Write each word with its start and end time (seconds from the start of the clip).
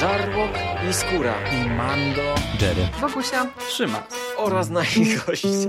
Żarłok 0.00 0.50
i 0.90 0.92
Skóra 0.92 1.34
i 1.52 1.70
Mando, 1.70 2.34
Jerry, 2.60 2.88
Wokusia, 3.00 3.46
Trzyma 3.68 4.02
oraz 4.36 4.70
nasi 4.70 5.16
goście. 5.26 5.68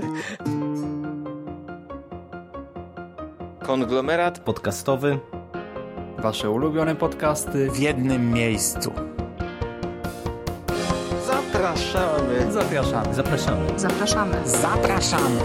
Konglomerat 3.62 4.38
podcastowy. 4.38 5.18
Wasze 6.18 6.50
ulubione 6.50 6.96
podcasty 6.96 7.70
w 7.70 7.78
jednym 7.78 8.30
miejscu. 8.30 8.92
Zapraszamy. 11.26 12.52
Zapraszamy. 12.52 13.14
Zapraszamy. 13.14 13.78
zapraszamy. 13.78 14.48
Zapraszamy. 14.48 15.40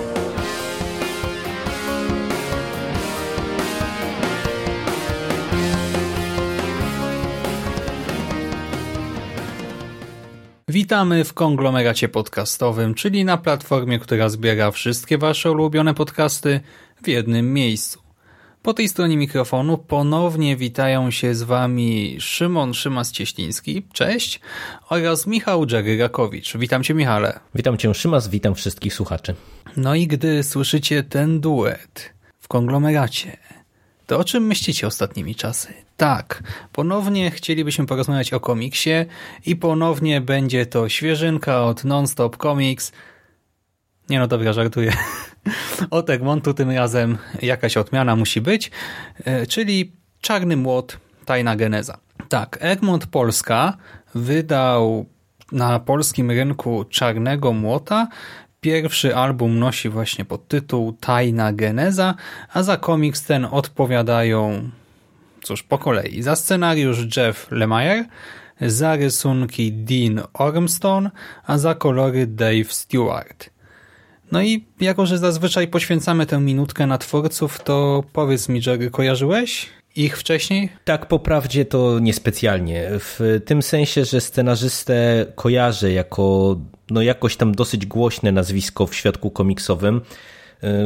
Witamy 10.88 11.24
w 11.24 11.34
konglomeracie 11.34 12.10
podcastowym, 12.10 12.94
czyli 12.94 13.26
na 13.26 13.38
platformie, 13.38 14.00
która 14.00 14.30
zbiera 14.30 14.72
wszystkie 14.72 15.18
Wasze 15.18 15.52
ulubione 15.52 15.94
podcasty 15.94 16.60
w 17.04 17.08
jednym 17.08 17.54
miejscu. 17.54 18.00
Po 18.62 18.74
tej 18.74 18.88
stronie 18.88 19.18
mikrofonu 19.18 19.78
ponownie 19.78 20.58
witają 20.58 21.12
się 21.12 21.36
z 21.36 21.44
Wami 21.44 22.18
Szymon 22.20 22.72
Szymas-Cieśliński, 22.72 23.84
cześć, 23.94 24.40
oraz 24.90 25.28
Michał 25.28 25.66
Dżery-Rakowicz. 25.66 26.58
Witam 26.58 26.84
Cię 26.84 26.94
Michale. 26.94 27.40
Witam 27.56 27.78
Cię 27.78 27.94
Szymas, 27.94 28.28
witam 28.28 28.56
wszystkich 28.56 28.94
słuchaczy. 28.94 29.36
No 29.78 29.96
i 29.96 30.08
gdy 30.08 30.44
słyszycie 30.44 31.04
ten 31.04 31.40
duet 31.40 32.14
w 32.40 32.48
konglomeracie, 32.48 33.38
to 34.08 34.20
o 34.20 34.24
czym 34.24 34.46
myślicie 34.46 34.88
ostatnimi 34.88 35.36
czasy? 35.36 35.74
Tak, 35.98 36.44
ponownie 36.74 37.32
chcielibyśmy 37.32 37.86
porozmawiać 37.86 38.34
o 38.34 38.40
komiksie 38.40 38.92
i 39.46 39.56
ponownie 39.56 40.22
będzie 40.22 40.66
to 40.66 40.90
świeżynka 40.90 41.64
od 41.64 41.84
Nonstop 41.84 42.38
Comics. 42.38 42.92
Nie 44.10 44.20
no 44.20 44.28
dobra, 44.28 44.54
żartuję. 44.54 44.94
Od 45.90 46.10
Egmontu 46.10 46.54
tym 46.54 46.72
razem 46.72 47.18
jakaś 47.42 47.78
odmiana 47.78 48.16
musi 48.16 48.42
być, 48.42 48.72
e, 49.26 49.48
czyli 49.48 49.92
Czarny 50.22 50.58
Młot, 50.58 50.98
Tajna 51.26 51.56
Geneza. 51.56 51.98
Tak, 52.30 52.58
Egmont 52.62 53.08
Polska 53.08 53.78
wydał 54.16 55.06
na 55.52 55.80
polskim 55.80 56.32
rynku 56.32 56.86
Czarnego 56.90 57.54
Młota. 57.54 58.08
Pierwszy 58.62 59.16
album 59.16 59.60
nosi 59.60 59.90
właśnie 59.90 60.26
pod 60.26 60.48
tytuł 60.48 60.94
Tajna 61.00 61.54
Geneza, 61.54 62.16
a 62.54 62.64
za 62.64 62.78
komiks 62.78 63.26
ten 63.26 63.46
odpowiadają, 63.46 64.70
cóż, 65.42 65.64
po 65.64 65.78
kolei. 65.78 66.22
Za 66.22 66.36
scenariusz 66.36 67.18
Jeff 67.18 67.52
Lemire, 67.52 68.06
za 68.62 68.96
rysunki 68.96 69.74
Dean 69.74 70.22
Ormstone, 70.34 71.12
a 71.46 71.58
za 71.58 71.76
kolory 71.76 72.28
Dave 72.28 72.74
Stewart. 72.74 73.50
No 74.32 74.42
i 74.42 74.66
jako, 74.80 75.06
że 75.06 75.18
zazwyczaj 75.18 75.68
poświęcamy 75.68 76.26
tę 76.26 76.40
minutkę 76.40 76.88
na 76.88 76.98
twórców, 76.98 77.64
to 77.64 78.04
powiedz 78.14 78.50
mi, 78.50 78.62
Jerry, 78.66 78.92
kojarzyłeś 78.92 79.70
ich 79.98 80.18
wcześniej? 80.18 80.70
Tak, 80.86 81.06
po 81.06 81.20
prawdzie 81.20 81.66
to 81.66 82.00
niespecjalnie. 82.00 82.88
W 82.90 83.42
tym 83.46 83.62
sensie, 83.62 84.06
że 84.06 84.22
scenarzystę 84.22 85.26
kojarzę 85.36 85.92
jako 85.92 86.58
no 86.90 87.02
jakoś 87.02 87.38
tam 87.38 87.56
dosyć 87.56 87.86
głośne 87.86 88.32
nazwisko 88.32 88.88
w 88.88 88.96
świadku 88.96 89.32
komiksowym. 89.32 90.02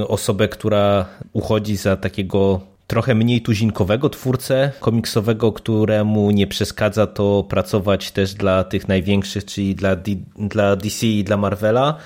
Osobę, 0.08 0.48
która 0.48 1.06
uchodzi 1.34 1.76
za 1.76 1.96
takiego 1.98 2.62
trochę 2.88 3.16
mniej 3.16 3.42
tuzinkowego 3.42 4.10
twórcę 4.10 4.72
komiksowego, 4.80 5.52
któremu 5.52 6.32
nie 6.32 6.48
przeszkadza 6.48 7.08
to 7.08 7.44
pracować 7.50 8.12
też 8.12 8.34
dla 8.34 8.64
tych 8.64 8.88
największych, 8.88 9.46
czyli 9.46 9.76
dla, 9.76 9.96
D 9.96 10.12
dla 10.38 10.76
DC 10.76 11.08
i 11.08 11.24
dla 11.24 11.38
Marvela. 11.38 11.98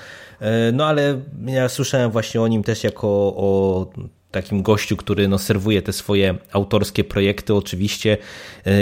No 0.72 0.86
ale 0.86 1.20
ja 1.46 1.68
słyszałem 1.68 2.10
właśnie 2.10 2.42
o 2.42 2.48
nim 2.48 2.62
też 2.62 2.84
jako 2.84 3.08
o 3.36 3.86
takim 4.30 4.62
gościu, 4.62 4.96
który 4.96 5.28
no, 5.28 5.38
serwuje 5.38 5.82
te 5.82 5.92
swoje 5.92 6.34
autorskie 6.52 7.04
projekty 7.04 7.54
oczywiście 7.54 8.16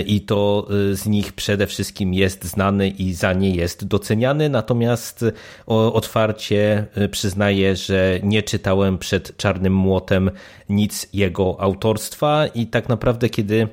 i 0.06 0.20
to 0.20 0.68
z 0.92 1.06
nich 1.06 1.32
przede 1.32 1.66
wszystkim 1.66 2.14
jest 2.14 2.44
znany 2.44 2.88
i 2.88 3.14
za 3.14 3.32
nie 3.32 3.50
jest 3.50 3.84
doceniany, 3.86 4.48
natomiast 4.48 5.24
otwarcie 5.66 6.86
przyznaję, 7.10 7.76
że 7.76 8.20
nie 8.22 8.42
czytałem 8.42 8.98
przed 8.98 9.36
Czarnym 9.36 9.74
Młotem 9.74 10.30
nic 10.68 11.08
jego 11.12 11.56
autorstwa 11.60 12.46
i 12.46 12.66
tak 12.66 12.88
naprawdę 12.88 13.28
kiedy 13.28 13.68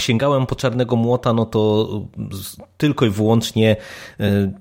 sięgałem 0.00 0.46
po 0.46 0.54
Czarnego 0.54 0.96
Młota, 0.96 1.32
no 1.32 1.46
to 1.46 1.88
tylko 2.76 3.06
i 3.06 3.10
wyłącznie 3.10 3.76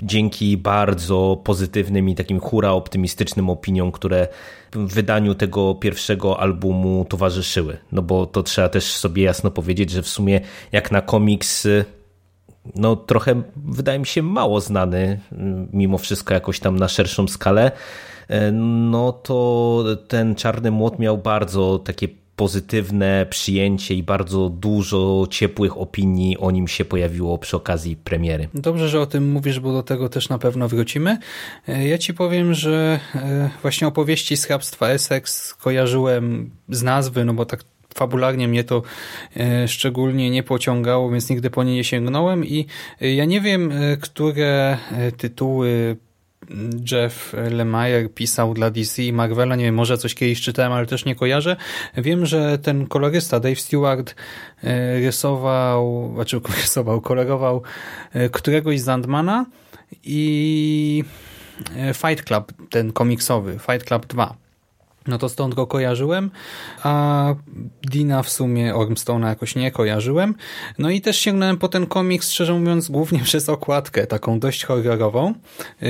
dzięki 0.03 0.57
bardzo 0.57 1.41
pozytywnym 1.43 2.09
i 2.09 2.15
takim 2.15 2.39
hura 2.39 2.71
optymistycznym 2.71 3.49
opiniom, 3.49 3.91
które 3.91 4.27
wydaniu 4.71 5.35
tego 5.35 5.75
pierwszego 5.75 6.39
albumu 6.39 7.05
towarzyszyły. 7.09 7.77
No 7.91 8.01
bo 8.01 8.25
to 8.25 8.43
trzeba 8.43 8.69
też 8.69 8.95
sobie 8.95 9.23
jasno 9.23 9.51
powiedzieć, 9.51 9.89
że 9.89 10.01
w 10.01 10.07
sumie 10.07 10.41
jak 10.71 10.91
na 10.91 11.01
komiks 11.01 11.67
no 12.75 12.95
trochę 12.95 13.41
wydaje 13.55 13.99
mi 13.99 14.05
się 14.05 14.23
mało 14.23 14.61
znany 14.61 15.19
mimo 15.73 15.97
wszystko 15.97 16.33
jakoś 16.33 16.59
tam 16.59 16.79
na 16.79 16.87
szerszą 16.87 17.27
skalę, 17.27 17.71
no 18.53 19.11
to 19.11 19.83
ten 20.07 20.35
Czarny 20.35 20.71
Młot 20.71 20.99
miał 20.99 21.17
bardzo 21.17 21.79
takie 21.79 22.07
pozytywne 22.37 23.25
przyjęcie 23.29 23.95
i 23.95 24.03
bardzo 24.03 24.49
dużo 24.49 25.27
ciepłych 25.29 25.77
opinii 25.77 26.37
o 26.37 26.51
nim 26.51 26.67
się 26.67 26.85
pojawiło 26.85 27.37
przy 27.37 27.57
okazji 27.57 27.95
premiery. 27.95 28.47
Dobrze, 28.53 28.89
że 28.89 29.01
o 29.01 29.05
tym 29.05 29.31
mówisz, 29.31 29.59
bo 29.59 29.73
do 29.73 29.83
tego 29.83 30.09
też 30.09 30.29
na 30.29 30.37
pewno 30.37 30.67
wrócimy. 30.67 31.17
Ja 31.67 31.97
ci 31.97 32.13
powiem, 32.13 32.53
że 32.53 32.99
właśnie 33.61 33.87
opowieści 33.87 34.37
z 34.37 34.45
hrabstwa 34.45 34.87
Essex 34.87 35.53
kojarzyłem 35.53 36.51
z 36.69 36.83
nazwy, 36.83 37.25
no 37.25 37.33
bo 37.33 37.45
tak 37.45 37.63
fabularnie 37.95 38.47
mnie 38.47 38.63
to 38.63 38.81
szczególnie 39.67 40.29
nie 40.29 40.43
pociągało, 40.43 41.09
więc 41.09 41.29
nigdy 41.29 41.49
po 41.49 41.63
nie 41.63 41.75
nie 41.75 41.83
sięgnąłem 41.83 42.45
i 42.45 42.65
ja 43.01 43.25
nie 43.25 43.41
wiem, 43.41 43.73
które 44.01 44.77
tytuły 45.17 45.97
Jeff 46.91 47.33
Lemire 47.51 48.09
pisał 48.09 48.53
dla 48.53 48.71
DC 48.71 49.03
i 49.03 49.13
Marvela, 49.13 49.55
nie 49.55 49.65
wiem, 49.65 49.75
może 49.75 49.97
coś 49.97 50.15
kiedyś 50.15 50.41
czytałem, 50.41 50.71
ale 50.71 50.85
też 50.85 51.05
nie 51.05 51.15
kojarzę. 51.15 51.55
Wiem, 51.97 52.25
że 52.25 52.57
ten 52.57 52.87
kolorysta 52.87 53.39
Dave 53.39 53.59
Stewart 53.59 54.15
rysował, 55.01 56.11
znaczy 56.15 56.41
rysował, 56.61 57.01
kolorował 57.01 57.61
któregoś 58.31 58.79
z 58.79 58.89
Andmana 58.89 59.45
i 60.03 61.03
Fight 61.93 62.25
Club, 62.25 62.53
ten 62.69 62.93
komiksowy, 62.93 63.59
Fight 63.59 63.87
Club 63.87 64.05
2 64.05 64.46
no 65.07 65.17
to 65.17 65.29
stąd 65.29 65.53
go 65.53 65.67
kojarzyłem, 65.67 66.31
a 66.83 67.35
Dina 67.89 68.23
w 68.23 68.29
sumie 68.29 68.73
Ormstone'a 68.73 69.27
jakoś 69.27 69.55
nie 69.55 69.71
kojarzyłem. 69.71 70.35
No 70.77 70.89
i 70.89 71.01
też 71.01 71.19
sięgnąłem 71.19 71.57
po 71.57 71.67
ten 71.67 71.85
komiks, 71.85 72.31
szczerze 72.31 72.53
mówiąc, 72.53 72.89
głównie 72.89 73.19
przez 73.29 73.49
okładkę, 73.49 74.07
taką 74.07 74.39
dość 74.39 74.65
horrorową. 74.65 75.33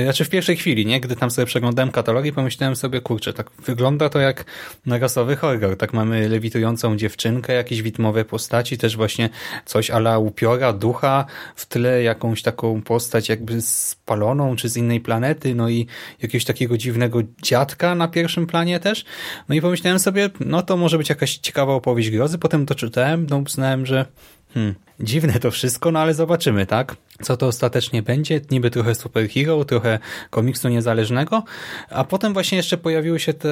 Znaczy 0.02 0.24
w 0.24 0.28
pierwszej 0.28 0.56
chwili, 0.56 0.86
nie? 0.86 1.00
Gdy 1.00 1.16
tam 1.16 1.30
sobie 1.30 1.46
przeglądałem 1.46 1.90
katalogi, 1.90 2.32
pomyślałem 2.32 2.76
sobie, 2.76 3.00
kurczę, 3.00 3.32
tak 3.32 3.50
wygląda 3.50 4.08
to 4.08 4.20
jak 4.20 4.44
narasowy 4.86 5.36
horror. 5.36 5.76
Tak 5.76 5.92
mamy 5.92 6.28
lewitującą 6.28 6.96
dziewczynkę, 6.96 7.52
jakieś 7.52 7.82
widmowe 7.82 8.24
postaci, 8.24 8.78
też 8.78 8.96
właśnie 8.96 9.28
coś 9.64 9.90
ala 9.90 10.18
upiora, 10.18 10.72
ducha, 10.72 11.24
w 11.56 11.66
tle 11.66 12.02
jakąś 12.02 12.42
taką 12.42 12.82
postać 12.82 13.28
jakby 13.28 13.62
spaloną, 13.62 14.56
czy 14.56 14.68
z 14.68 14.76
innej 14.76 15.00
planety, 15.00 15.54
no 15.54 15.68
i 15.68 15.86
jakiegoś 16.22 16.44
takiego 16.44 16.78
dziwnego 16.78 17.20
dziadka 17.42 17.94
na 17.94 18.08
pierwszym 18.08 18.46
planie 18.46 18.80
też. 18.80 19.04
No 19.48 19.54
i 19.54 19.60
pomyślałem 19.60 19.98
sobie, 19.98 20.30
no 20.40 20.62
to 20.62 20.76
może 20.76 20.98
być 20.98 21.08
jakaś 21.08 21.36
ciekawa 21.36 21.72
opowieść 21.72 22.10
grozy. 22.10 22.38
Potem 22.38 22.66
to 22.66 22.74
czytałem, 22.74 23.26
no 23.30 23.38
uznałem, 23.38 23.86
że 23.86 24.06
hmm, 24.54 24.74
dziwne 25.00 25.32
to 25.40 25.50
wszystko, 25.50 25.92
no 25.92 26.00
ale 26.00 26.14
zobaczymy, 26.14 26.66
tak? 26.66 26.96
Co 27.22 27.36
to 27.36 27.46
ostatecznie 27.46 28.02
będzie? 28.02 28.40
Niby 28.50 28.70
trochę 28.70 28.94
superhero, 28.94 29.64
trochę 29.64 29.98
komiksu 30.30 30.68
niezależnego, 30.68 31.42
a 31.90 32.04
potem 32.04 32.32
właśnie 32.32 32.56
jeszcze 32.56 32.76
pojawiły 32.76 33.20
się 33.20 33.34
te 33.34 33.48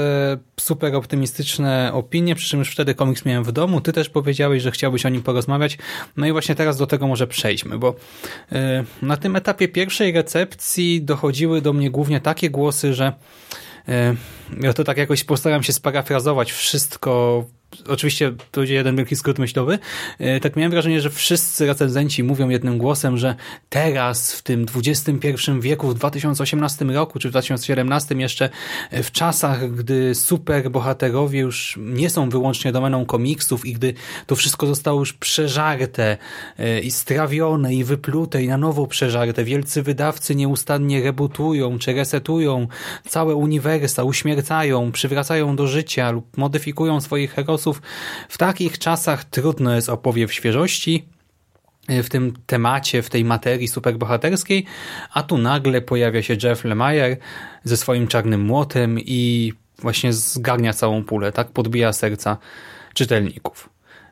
super 0.60 0.94
optymistyczne 0.94 1.90
opinie, 1.92 2.34
przy 2.34 2.48
czym 2.48 2.58
już 2.58 2.70
wtedy 2.70 2.94
komiks 2.94 3.24
miałem 3.24 3.44
w 3.44 3.52
domu. 3.52 3.80
Ty 3.80 3.92
też 3.92 4.08
powiedziałeś, 4.08 4.62
że 4.62 4.70
chciałbyś 4.70 5.06
o 5.06 5.08
nim 5.08 5.22
porozmawiać. 5.22 5.78
No 6.16 6.26
i 6.26 6.32
właśnie 6.32 6.54
teraz 6.54 6.76
do 6.76 6.86
tego 6.86 7.06
może 7.06 7.26
przejdźmy, 7.26 7.78
bo 7.78 7.94
yy, 8.50 8.58
na 9.02 9.16
tym 9.16 9.36
etapie 9.36 9.68
pierwszej 9.68 10.12
recepcji 10.12 11.02
dochodziły 11.02 11.60
do 11.60 11.72
mnie 11.72 11.90
głównie 11.90 12.20
takie 12.20 12.50
głosy, 12.50 12.94
że 12.94 13.12
ja 14.60 14.72
to 14.72 14.84
tak 14.84 14.96
jakoś 14.96 15.24
postaram 15.24 15.62
się 15.62 15.72
sparafrazować 15.72 16.52
wszystko 16.52 17.44
oczywiście 17.88 18.32
to 18.50 18.60
będzie 18.60 18.74
jeden 18.74 18.96
wielki 18.96 19.16
skrót 19.16 19.38
myślowy, 19.38 19.78
e, 20.18 20.40
tak 20.40 20.56
miałem 20.56 20.70
wrażenie, 20.70 21.00
że 21.00 21.10
wszyscy 21.10 21.66
recenzenci 21.66 22.24
mówią 22.24 22.48
jednym 22.48 22.78
głosem, 22.78 23.16
że 23.16 23.34
teraz 23.68 24.32
w 24.32 24.42
tym 24.42 24.66
XXI 24.76 25.50
wieku, 25.60 25.88
w 25.88 25.94
2018 25.94 26.84
roku 26.84 27.18
czy 27.18 27.28
w 27.28 27.30
2017 27.30 28.14
jeszcze, 28.14 28.50
e, 28.90 29.02
w 29.02 29.12
czasach, 29.12 29.74
gdy 29.74 30.14
superbohaterowie 30.14 31.40
już 31.40 31.78
nie 31.80 32.10
są 32.10 32.30
wyłącznie 32.30 32.72
domeną 32.72 33.06
komiksów 33.06 33.66
i 33.66 33.72
gdy 33.72 33.94
to 34.26 34.36
wszystko 34.36 34.66
zostało 34.66 35.00
już 35.00 35.12
przeżarte 35.12 36.16
e, 36.58 36.80
i 36.80 36.90
strawione 36.90 37.74
i 37.74 37.84
wyplute 37.84 38.42
i 38.42 38.48
na 38.48 38.56
nowo 38.56 38.86
przeżarte, 38.86 39.44
wielcy 39.44 39.82
wydawcy 39.82 40.34
nieustannie 40.34 41.02
rebootują 41.02 41.78
czy 41.78 41.92
resetują. 41.92 42.68
Całe 43.08 43.34
uniwersa, 43.34 44.04
uśmiercają, 44.04 44.92
przywracają 44.92 45.56
do 45.56 45.66
życia 45.66 46.10
lub 46.10 46.36
modyfikują 46.36 47.00
swoich 47.00 47.32
herosów. 47.32 47.65
W 48.28 48.38
takich 48.38 48.78
czasach 48.78 49.24
trudno 49.24 49.74
jest 49.74 49.88
o 49.88 49.96
powiew 49.96 50.32
świeżości 50.32 51.04
e, 51.88 52.02
w 52.02 52.08
tym 52.08 52.32
temacie, 52.46 53.02
w 53.02 53.10
tej 53.10 53.24
materii 53.24 53.68
superbohaterskiej, 53.68 54.66
a 55.12 55.22
tu 55.22 55.38
nagle 55.38 55.82
pojawia 55.82 56.22
się 56.22 56.36
Jeff 56.42 56.64
Lemire 56.64 57.16
ze 57.64 57.76
swoim 57.76 58.06
czarnym 58.08 58.40
młotem 58.40 59.00
i 59.00 59.52
właśnie 59.78 60.12
zgarnia 60.12 60.72
całą 60.72 61.04
pulę, 61.04 61.32
tak 61.32 61.50
podbija 61.50 61.92
serca 61.92 62.36
czytelników. 62.94 63.68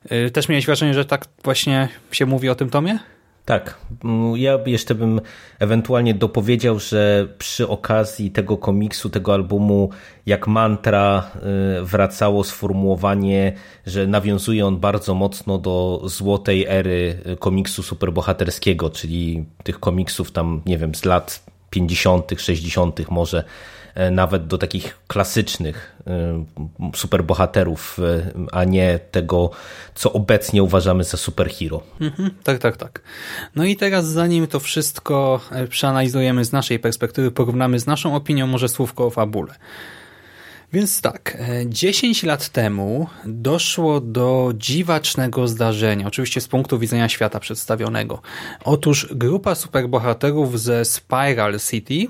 E, 0.08 0.30
też 0.30 0.48
miałeś 0.48 0.66
wrażenie, 0.66 0.94
że 0.94 1.04
tak 1.04 1.24
właśnie 1.44 1.88
się 2.12 2.26
mówi 2.26 2.48
o 2.48 2.54
tym 2.54 2.70
tomie? 2.70 2.98
Tak, 3.44 3.78
mm, 4.04 4.36
ja 4.36 4.58
jeszcze 4.66 4.94
bym 4.94 5.20
ewentualnie 5.58 6.14
dopowiedział, 6.14 6.78
że 6.78 7.28
przy 7.38 7.68
okazji 7.68 8.30
tego 8.30 8.56
komiksu, 8.56 9.10
tego 9.10 9.34
albumu, 9.34 9.90
jak 10.26 10.46
mantra 10.46 11.30
y, 11.80 11.84
wracało 11.84 12.44
sformułowanie, 12.44 13.52
że 13.86 14.06
nawiązuje 14.06 14.66
on 14.66 14.80
bardzo 14.80 15.14
mocno 15.14 15.58
do 15.58 16.02
złotej 16.04 16.66
ery 16.68 17.18
komiksu 17.38 17.82
superbohaterskiego, 17.82 18.90
czyli 18.90 19.44
tych 19.62 19.80
komiksów 19.80 20.32
tam, 20.32 20.62
nie 20.66 20.78
wiem, 20.78 20.94
z 20.94 21.04
lat 21.04 21.44
50., 21.70 22.32
60., 22.36 23.10
może 23.10 23.44
nawet 24.10 24.46
do 24.46 24.58
takich 24.58 24.98
klasycznych 25.06 25.96
e, 26.06 26.44
superbohaterów, 26.94 27.98
e, 27.98 28.30
a 28.52 28.64
nie 28.64 29.00
tego, 29.10 29.50
co 29.94 30.12
obecnie 30.12 30.62
uważamy 30.62 31.04
za 31.04 31.16
superhero. 31.16 31.82
Mhm, 32.00 32.30
tak, 32.44 32.58
tak, 32.58 32.76
tak. 32.76 33.02
No 33.54 33.64
i 33.64 33.76
teraz 33.76 34.06
zanim 34.06 34.46
to 34.46 34.60
wszystko 34.60 35.40
przeanalizujemy 35.68 36.44
z 36.44 36.52
naszej 36.52 36.78
perspektywy, 36.78 37.30
porównamy 37.30 37.78
z 37.78 37.86
naszą 37.86 38.16
opinią, 38.16 38.46
może 38.46 38.68
słówko 38.68 39.06
o 39.06 39.10
fabule. 39.10 39.54
Więc 40.72 41.00
tak, 41.00 41.38
10 41.66 42.22
lat 42.22 42.48
temu 42.48 43.06
doszło 43.26 44.00
do 44.00 44.52
dziwacznego 44.56 45.48
zdarzenia, 45.48 46.06
oczywiście 46.06 46.40
z 46.40 46.48
punktu 46.48 46.78
widzenia 46.78 47.08
świata 47.08 47.40
przedstawionego. 47.40 48.22
Otóż 48.64 49.08
grupa 49.10 49.54
superbohaterów 49.54 50.60
ze 50.60 50.84
Spiral 50.84 51.58
City 51.70 52.06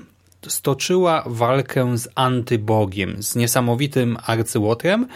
stoczyła 0.51 1.23
walkę 1.25 1.97
z 1.97 2.09
antybogiem, 2.15 3.23
z 3.23 3.35
niesamowitym 3.35 4.17
arcyłotrem 4.25 5.07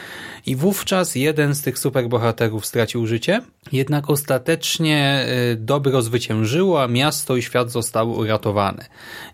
i 0.46 0.56
wówczas 0.56 1.16
jeden 1.16 1.56
z 1.56 1.62
tych 1.62 1.80
superbohaterów 1.80 2.66
stracił 2.66 3.08
życie, 3.08 3.42
jednak 3.72 4.10
ostatecznie 4.10 5.26
y, 5.52 5.56
dobro 5.56 6.02
zwyciężyło, 6.02 6.84
a 6.84 6.88
miasto 6.88 7.36
i 7.36 7.42
świat 7.42 7.72
zostały 7.72 8.12
uratowane. 8.12 8.86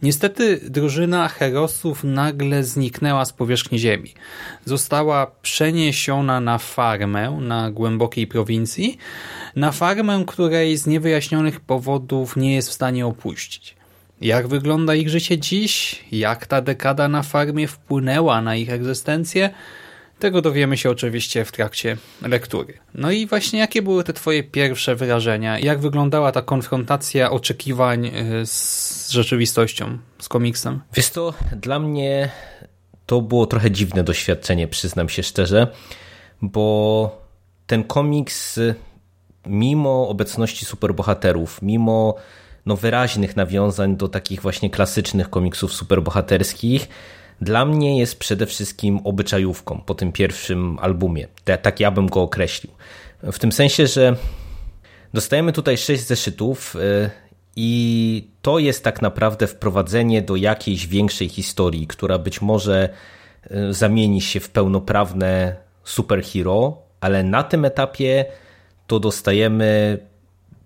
Niestety 0.01 0.59
drużyna 0.69 1.27
herosów 1.27 2.03
nagle 2.03 2.63
zniknęła 2.63 3.25
z 3.25 3.33
powierzchni 3.33 3.79
ziemi. 3.79 4.13
Została 4.65 5.31
przeniesiona 5.41 6.39
na 6.39 6.57
farmę 6.57 7.31
na 7.41 7.71
głębokiej 7.71 8.27
prowincji, 8.27 8.97
na 9.55 9.71
farmę, 9.71 10.23
której 10.27 10.77
z 10.77 10.87
niewyjaśnionych 10.87 11.59
powodów 11.59 12.37
nie 12.37 12.55
jest 12.55 12.69
w 12.69 12.73
stanie 12.73 13.05
opuścić. 13.05 13.74
Jak 14.21 14.47
wygląda 14.47 14.95
ich 14.95 15.09
życie 15.09 15.37
dziś? 15.37 16.03
Jak 16.11 16.47
ta 16.47 16.61
dekada 16.61 17.07
na 17.07 17.23
farmie 17.23 17.67
wpłynęła 17.67 18.41
na 18.41 18.55
ich 18.55 18.69
egzystencję? 18.69 19.49
Tego 20.19 20.41
dowiemy 20.41 20.77
się 20.77 20.89
oczywiście 20.89 21.45
w 21.45 21.51
trakcie 21.51 21.97
lektury. 22.21 22.73
No 22.93 23.11
i 23.11 23.27
właśnie 23.27 23.59
jakie 23.59 23.81
były 23.81 24.03
te 24.03 24.13
twoje 24.13 24.43
pierwsze 24.43 24.95
wrażenia? 24.95 25.59
Jak 25.59 25.79
wyglądała 25.79 26.31
ta 26.31 26.41
konfrontacja 26.41 27.31
oczekiwań 27.31 28.05
y, 28.05 28.11
z 28.45 29.09
rzeczywistością, 29.09 29.97
z 30.19 30.29
komiksem? 30.29 30.81
Wiesz 30.93 31.09
to, 31.09 31.33
dla 31.61 31.79
mnie 31.79 32.29
to 33.05 33.21
było 33.21 33.45
trochę 33.45 33.71
dziwne 33.71 34.03
doświadczenie, 34.03 34.67
przyznam 34.67 35.09
się 35.09 35.23
szczerze, 35.23 35.67
bo 36.41 37.25
ten 37.67 37.83
komiks 37.83 38.59
mimo 39.45 40.07
obecności 40.09 40.65
superbohaterów, 40.65 41.61
mimo 41.61 42.15
no, 42.65 42.75
wyraźnych 42.75 43.35
nawiązań 43.35 43.97
do 43.97 44.07
takich 44.07 44.41
właśnie 44.41 44.69
klasycznych 44.69 45.29
komiksów 45.29 45.73
superbohaterskich, 45.73 46.87
dla 47.41 47.65
mnie 47.65 47.99
jest 47.99 48.19
przede 48.19 48.45
wszystkim 48.45 48.99
obyczajówką 49.03 49.81
po 49.85 49.95
tym 49.95 50.11
pierwszym 50.11 50.79
albumie. 50.79 51.27
Tak 51.61 51.79
ja 51.79 51.91
bym 51.91 52.07
go 52.07 52.21
określił. 52.21 52.73
W 53.23 53.39
tym 53.39 53.51
sensie, 53.51 53.87
że 53.87 54.15
dostajemy 55.13 55.53
tutaj 55.53 55.77
sześć 55.77 56.03
zeszytów 56.03 56.75
y, 56.75 57.09
i 57.55 58.27
to 58.41 58.59
jest 58.59 58.83
tak 58.83 59.01
naprawdę 59.01 59.47
wprowadzenie 59.47 60.21
do 60.21 60.35
jakiejś 60.35 60.87
większej 60.87 61.29
historii, 61.29 61.87
która 61.87 62.19
być 62.19 62.41
może 62.41 62.89
y, 63.51 63.73
zamieni 63.73 64.21
się 64.21 64.39
w 64.39 64.49
pełnoprawne 64.49 65.55
superhero, 65.83 66.77
ale 67.01 67.23
na 67.23 67.43
tym 67.43 67.65
etapie 67.65 68.25
to 68.87 68.99
dostajemy 68.99 69.99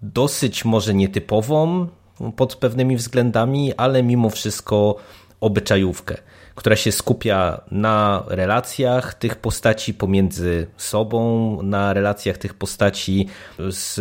dosyć 0.01 0.65
może 0.65 0.93
nietypową 0.93 1.87
pod 2.35 2.55
pewnymi 2.55 2.95
względami, 2.95 3.73
ale 3.73 4.03
mimo 4.03 4.29
wszystko 4.29 4.95
obyczajówkę, 5.41 6.17
która 6.55 6.75
się 6.75 6.91
skupia 6.91 7.61
na 7.71 8.23
relacjach 8.27 9.13
tych 9.13 9.35
postaci 9.35 9.93
pomiędzy 9.93 10.67
sobą, 10.77 11.57
na 11.63 11.93
relacjach 11.93 12.37
tych 12.37 12.53
postaci 12.53 13.27
z 13.69 13.99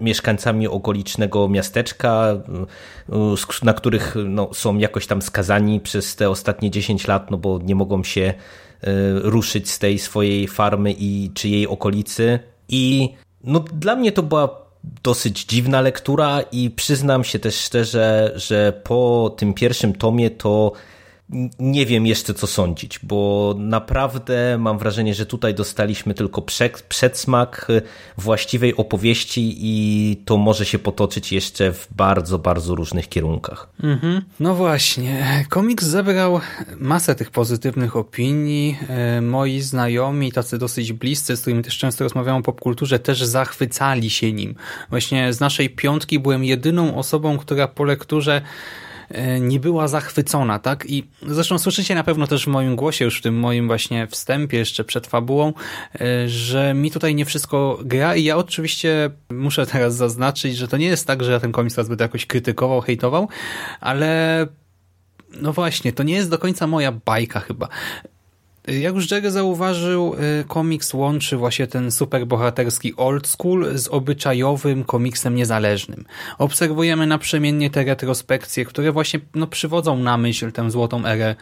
mieszkańcami 0.00 0.68
okolicznego 0.68 1.48
miasteczka, 1.48 2.26
na 3.62 3.74
których 3.74 4.14
no, 4.24 4.54
są 4.54 4.78
jakoś 4.78 5.06
tam 5.06 5.22
skazani 5.22 5.80
przez 5.80 6.16
te 6.16 6.30
ostatnie 6.30 6.70
10 6.70 7.06
lat, 7.06 7.30
no 7.30 7.38
bo 7.38 7.58
nie 7.58 7.74
mogą 7.74 8.04
się 8.04 8.22
e, 8.22 8.34
ruszyć 9.14 9.70
z 9.70 9.78
tej 9.78 9.98
swojej 9.98 10.48
farmy 10.48 10.94
i 10.98 11.30
czy 11.34 11.48
jej 11.48 11.66
okolicy. 11.66 12.38
I 12.68 13.14
no, 13.44 13.60
dla 13.60 13.96
mnie 13.96 14.12
to 14.12 14.22
była 14.22 14.61
dosyć 15.02 15.44
dziwna 15.44 15.80
lektura 15.80 16.40
i 16.52 16.70
przyznam 16.70 17.24
się 17.24 17.38
też 17.38 17.60
szczerze, 17.60 18.32
że 18.36 18.72
po 18.84 19.34
tym 19.36 19.54
pierwszym 19.54 19.92
tomie 19.94 20.30
to 20.30 20.72
nie 21.58 21.86
wiem 21.86 22.06
jeszcze 22.06 22.34
co 22.34 22.46
sądzić, 22.46 22.98
bo 23.02 23.54
naprawdę 23.58 24.58
mam 24.58 24.78
wrażenie, 24.78 25.14
że 25.14 25.26
tutaj 25.26 25.54
dostaliśmy 25.54 26.14
tylko 26.14 26.42
przedsmak 26.88 27.68
właściwej 28.18 28.76
opowieści 28.76 29.54
i 29.58 30.16
to 30.24 30.36
może 30.36 30.64
się 30.64 30.78
potoczyć 30.78 31.32
jeszcze 31.32 31.72
w 31.72 31.88
bardzo, 31.96 32.38
bardzo 32.38 32.74
różnych 32.74 33.08
kierunkach. 33.08 33.68
Mhm. 33.82 34.22
No 34.40 34.54
właśnie, 34.54 35.44
komiks 35.48 35.84
zebrał 35.84 36.40
masę 36.78 37.14
tych 37.14 37.30
pozytywnych 37.30 37.96
opinii. 37.96 38.78
E, 38.88 39.20
moi 39.20 39.60
znajomi, 39.60 40.32
tacy 40.32 40.58
dosyć 40.58 40.92
bliscy, 40.92 41.36
z 41.36 41.40
którymi 41.40 41.62
też 41.62 41.78
często 41.78 42.04
rozmawiam 42.04 42.36
o 42.36 42.42
popkulturze, 42.42 42.98
też 42.98 43.22
zachwycali 43.22 44.10
się 44.10 44.32
nim. 44.32 44.54
Właśnie 44.90 45.32
z 45.32 45.40
naszej 45.40 45.70
piątki 45.70 46.18
byłem 46.18 46.44
jedyną 46.44 46.96
osobą, 46.96 47.38
która 47.38 47.68
po 47.68 47.84
lekturze 47.84 48.42
nie 49.40 49.60
była 49.60 49.88
zachwycona, 49.88 50.58
tak? 50.58 50.84
I 50.90 51.04
zresztą 51.26 51.58
słyszycie 51.58 51.94
na 51.94 52.04
pewno 52.04 52.26
też 52.26 52.44
w 52.44 52.46
moim 52.46 52.76
głosie, 52.76 53.04
już 53.04 53.18
w 53.18 53.22
tym 53.22 53.38
moim 53.38 53.66
właśnie 53.66 54.06
wstępie, 54.06 54.58
jeszcze 54.58 54.84
przed 54.84 55.06
fabułą, 55.06 55.52
e, 56.00 56.28
że 56.28 56.74
mi 56.74 56.90
tutaj 56.90 57.14
nie 57.14 57.24
wszystko 57.24 57.78
gra 57.84 58.16
i 58.16 58.24
ja 58.24 58.36
oczywiście 58.36 59.10
muszę 59.30 59.66
teraz 59.66 59.94
zaznaczyć, 59.94 60.56
że 60.56 60.68
to 60.68 60.76
nie 60.76 60.86
jest 60.86 61.06
tak, 61.06 61.24
że 61.24 61.32
ja 61.32 61.40
ten 61.40 61.52
komiks 61.52 61.74
teraz 61.74 61.88
będę 61.88 62.04
jakoś 62.04 62.26
krytykował, 62.26 62.80
hejtował, 62.80 63.28
ale 63.80 64.46
no 65.40 65.52
właśnie, 65.52 65.92
to 65.92 66.02
nie 66.02 66.14
jest 66.14 66.30
do 66.30 66.38
końca 66.38 66.66
moja 66.66 66.92
bajka 66.92 67.40
chyba. 67.40 67.68
Jak 68.68 68.94
już 68.94 69.10
Jerry 69.10 69.30
zauważył, 69.30 70.14
y, 70.40 70.44
komiks 70.48 70.94
łączy 70.94 71.36
właśnie 71.36 71.66
ten 71.66 71.90
superbohaterski 71.90 72.96
old 72.96 73.28
school 73.28 73.78
z 73.78 73.88
obyczajowym 73.88 74.84
komiksem 74.84 75.34
niezależnym. 75.34 76.04
Obserwujemy 76.38 77.06
naprzemiennie 77.06 77.70
te 77.70 77.84
retrospekcje, 77.84 78.64
które 78.64 78.92
właśnie 78.92 79.20
no, 79.34 79.46
przywodzą 79.46 79.96
na 79.96 80.16
myśl 80.16 80.52
tę 80.52 80.70
złotą 80.70 81.06
erę 81.06 81.34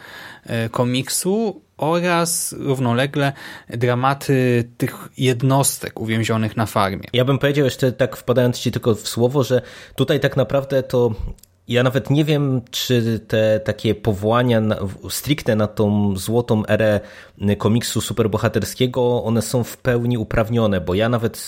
y, 0.45 0.69
komiksu 0.69 1.61
oraz 1.77 2.55
równolegle 2.59 3.33
dramaty 3.69 4.63
tych 4.77 5.09
jednostek 5.17 5.99
uwięzionych 5.99 6.57
na 6.57 6.65
farmie. 6.65 7.07
Ja 7.13 7.25
bym 7.25 7.39
powiedział 7.39 7.65
jeszcze 7.65 7.91
tak 7.91 8.15
wpadając 8.15 8.59
ci 8.59 8.71
tylko 8.71 8.95
w 8.95 9.07
słowo, 9.07 9.43
że 9.43 9.61
tutaj 9.95 10.19
tak 10.19 10.37
naprawdę 10.37 10.83
to 10.83 11.11
ja 11.67 11.83
nawet 11.83 12.09
nie 12.09 12.25
wiem, 12.25 12.61
czy 12.71 13.19
te 13.27 13.59
takie 13.59 13.95
powołania 13.95 14.61
na, 14.61 14.77
stricte 15.09 15.55
na 15.55 15.67
tą 15.67 16.15
złotą 16.17 16.65
erę 16.67 16.99
komiksu 17.57 18.01
superbohaterskiego, 18.01 19.23
one 19.23 19.41
są 19.41 19.63
w 19.63 19.77
pełni 19.77 20.17
uprawnione, 20.17 20.81
bo 20.81 20.93
ja 20.93 21.09
nawet 21.09 21.47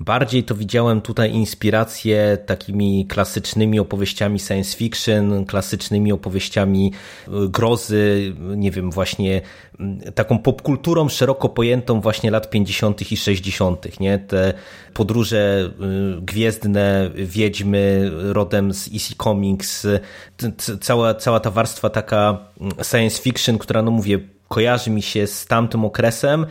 bardziej 0.00 0.44
to 0.44 0.54
widziałem 0.54 1.00
tutaj 1.00 1.32
inspiracje 1.32 2.38
takimi 2.46 3.06
klasycznymi 3.06 3.80
opowieściami 3.80 4.40
science 4.40 4.76
fiction, 4.76 5.44
klasycznymi 5.46 6.12
opowieściami 6.12 6.92
grozy, 7.28 8.34
nie 8.38 8.70
wiem, 8.70 8.90
właśnie 8.90 9.40
taką 10.14 10.38
popkulturą 10.38 11.08
szeroko 11.08 11.48
pojętą 11.48 12.00
właśnie 12.00 12.30
lat 12.30 12.50
50. 12.50 13.12
i 13.12 13.16
60., 13.16 14.00
nie? 14.00 14.18
Te 14.18 14.54
podróże 14.94 15.70
gwiezdne, 16.20 17.10
wiedźmy 17.14 18.10
rodem 18.14 18.74
z 18.74 18.88
EC 18.94 19.14
Comics, 19.22 19.86
cała, 20.80 21.14
cała 21.14 21.40
ta 21.40 21.50
warstwa 21.50 21.90
taka 21.90 22.38
science 22.82 23.22
fiction, 23.22 23.58
która, 23.58 23.82
no 23.82 23.90
mówię, 23.90 24.18
kojarzy 24.48 24.90
mi 24.90 25.02
się 25.02 25.26
z 25.26 25.46
tamtym 25.46 25.84
okresem. 25.84 26.46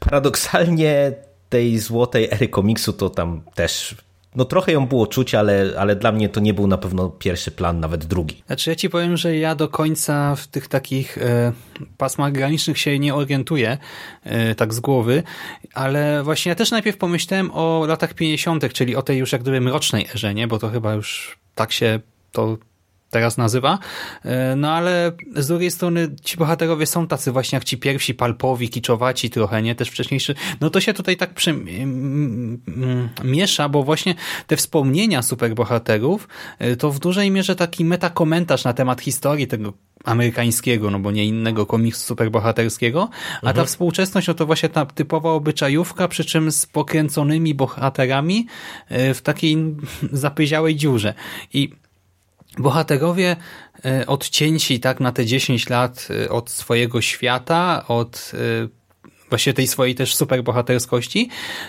Paradoksalnie 0.00 1.12
tej 1.48 1.78
złotej 1.78 2.28
ery 2.30 2.48
komiksu 2.48 2.92
to 2.92 3.10
tam 3.10 3.42
też 3.54 3.94
no 4.34 4.44
trochę 4.44 4.72
ją 4.72 4.86
było 4.86 5.06
czuć, 5.06 5.34
ale, 5.34 5.74
ale 5.78 5.96
dla 5.96 6.12
mnie 6.12 6.28
to 6.28 6.40
nie 6.40 6.54
był 6.54 6.66
na 6.66 6.78
pewno 6.78 7.08
pierwszy 7.08 7.50
plan, 7.50 7.80
nawet 7.80 8.04
drugi. 8.04 8.42
Znaczy 8.46 8.70
ja 8.70 8.76
ci 8.76 8.90
powiem, 8.90 9.16
że 9.16 9.36
ja 9.36 9.54
do 9.54 9.68
końca 9.68 10.36
w 10.36 10.46
tych 10.46 10.68
takich 10.68 11.18
e, 11.18 11.52
pasmach 11.96 12.32
granicznych 12.32 12.78
się 12.78 12.98
nie 12.98 13.14
orientuję 13.14 13.78
e, 14.24 14.54
tak 14.54 14.74
z 14.74 14.80
głowy, 14.80 15.22
ale 15.74 16.22
właśnie 16.22 16.50
ja 16.50 16.56
też 16.56 16.70
najpierw 16.70 16.96
pomyślałem 16.96 17.50
o 17.54 17.84
latach 17.88 18.14
50., 18.14 18.72
czyli 18.72 18.96
o 18.96 19.02
tej 19.02 19.18
już 19.18 19.32
jak 19.32 19.42
gdyby 19.42 19.60
mrocznej 19.60 20.06
erze, 20.14 20.34
nie? 20.34 20.48
bo 20.48 20.58
to 20.58 20.68
chyba 20.68 20.94
już 20.94 21.38
tak 21.54 21.72
się 21.72 22.00
to 22.32 22.58
teraz 23.14 23.36
nazywa. 23.36 23.78
E, 24.24 24.56
no 24.56 24.72
ale 24.72 25.12
z 25.36 25.46
drugiej 25.46 25.70
strony 25.70 26.08
ci 26.22 26.36
bohaterowie 26.36 26.86
są 26.86 27.06
tacy 27.06 27.32
właśnie 27.32 27.56
jak 27.56 27.64
ci 27.64 27.78
pierwsi 27.78 28.14
palpowi, 28.14 28.68
kiczowaci 28.68 29.30
trochę, 29.30 29.62
nie? 29.62 29.74
Też 29.74 29.88
wcześniejszy. 29.88 30.34
No 30.60 30.70
to 30.70 30.80
się 30.80 30.94
tutaj 30.94 31.16
tak 31.16 31.34
przy... 31.34 31.54
miesza, 33.24 33.68
bo 33.68 33.82
właśnie 33.82 34.14
te 34.46 34.56
wspomnienia 34.56 35.22
superbohaterów 35.22 36.28
e, 36.58 36.76
to 36.76 36.90
w 36.90 36.98
dużej 36.98 37.30
mierze 37.30 37.56
taki 37.56 37.84
metakomentarz 37.84 38.64
na 38.64 38.72
temat 38.72 39.00
historii 39.00 39.46
tego 39.46 39.72
amerykańskiego, 40.04 40.90
no 40.90 40.98
bo 40.98 41.10
nie 41.10 41.24
innego 41.24 41.66
komiksu 41.66 42.06
superbohaterskiego, 42.06 43.08
a 43.32 43.36
mhm. 43.36 43.56
ta 43.56 43.64
współczesność 43.64 44.28
no 44.28 44.34
to 44.34 44.46
właśnie 44.46 44.68
ta 44.68 44.86
typowa 44.86 45.30
obyczajówka, 45.30 46.08
przy 46.08 46.24
czym 46.24 46.52
z 46.52 46.66
pokręconymi 46.66 47.54
bohaterami 47.54 48.46
e, 48.88 49.14
w 49.14 49.22
takiej 49.22 49.56
zapyziałej 50.12 50.76
dziurze. 50.76 51.14
I 51.52 51.83
bohaterowie 52.58 53.36
e, 53.84 54.06
odcięci 54.06 54.80
tak 54.80 55.00
na 55.00 55.12
te 55.12 55.26
10 55.26 55.68
lat 55.70 56.08
e, 56.10 56.28
od 56.30 56.50
swojego 56.50 57.00
świata, 57.00 57.84
od 57.88 58.32
e, 58.34 58.83
właśnie 59.28 59.52
tej 59.52 59.66
swojej 59.66 59.94
też 59.94 60.14
superbohaterskości, 60.14 61.28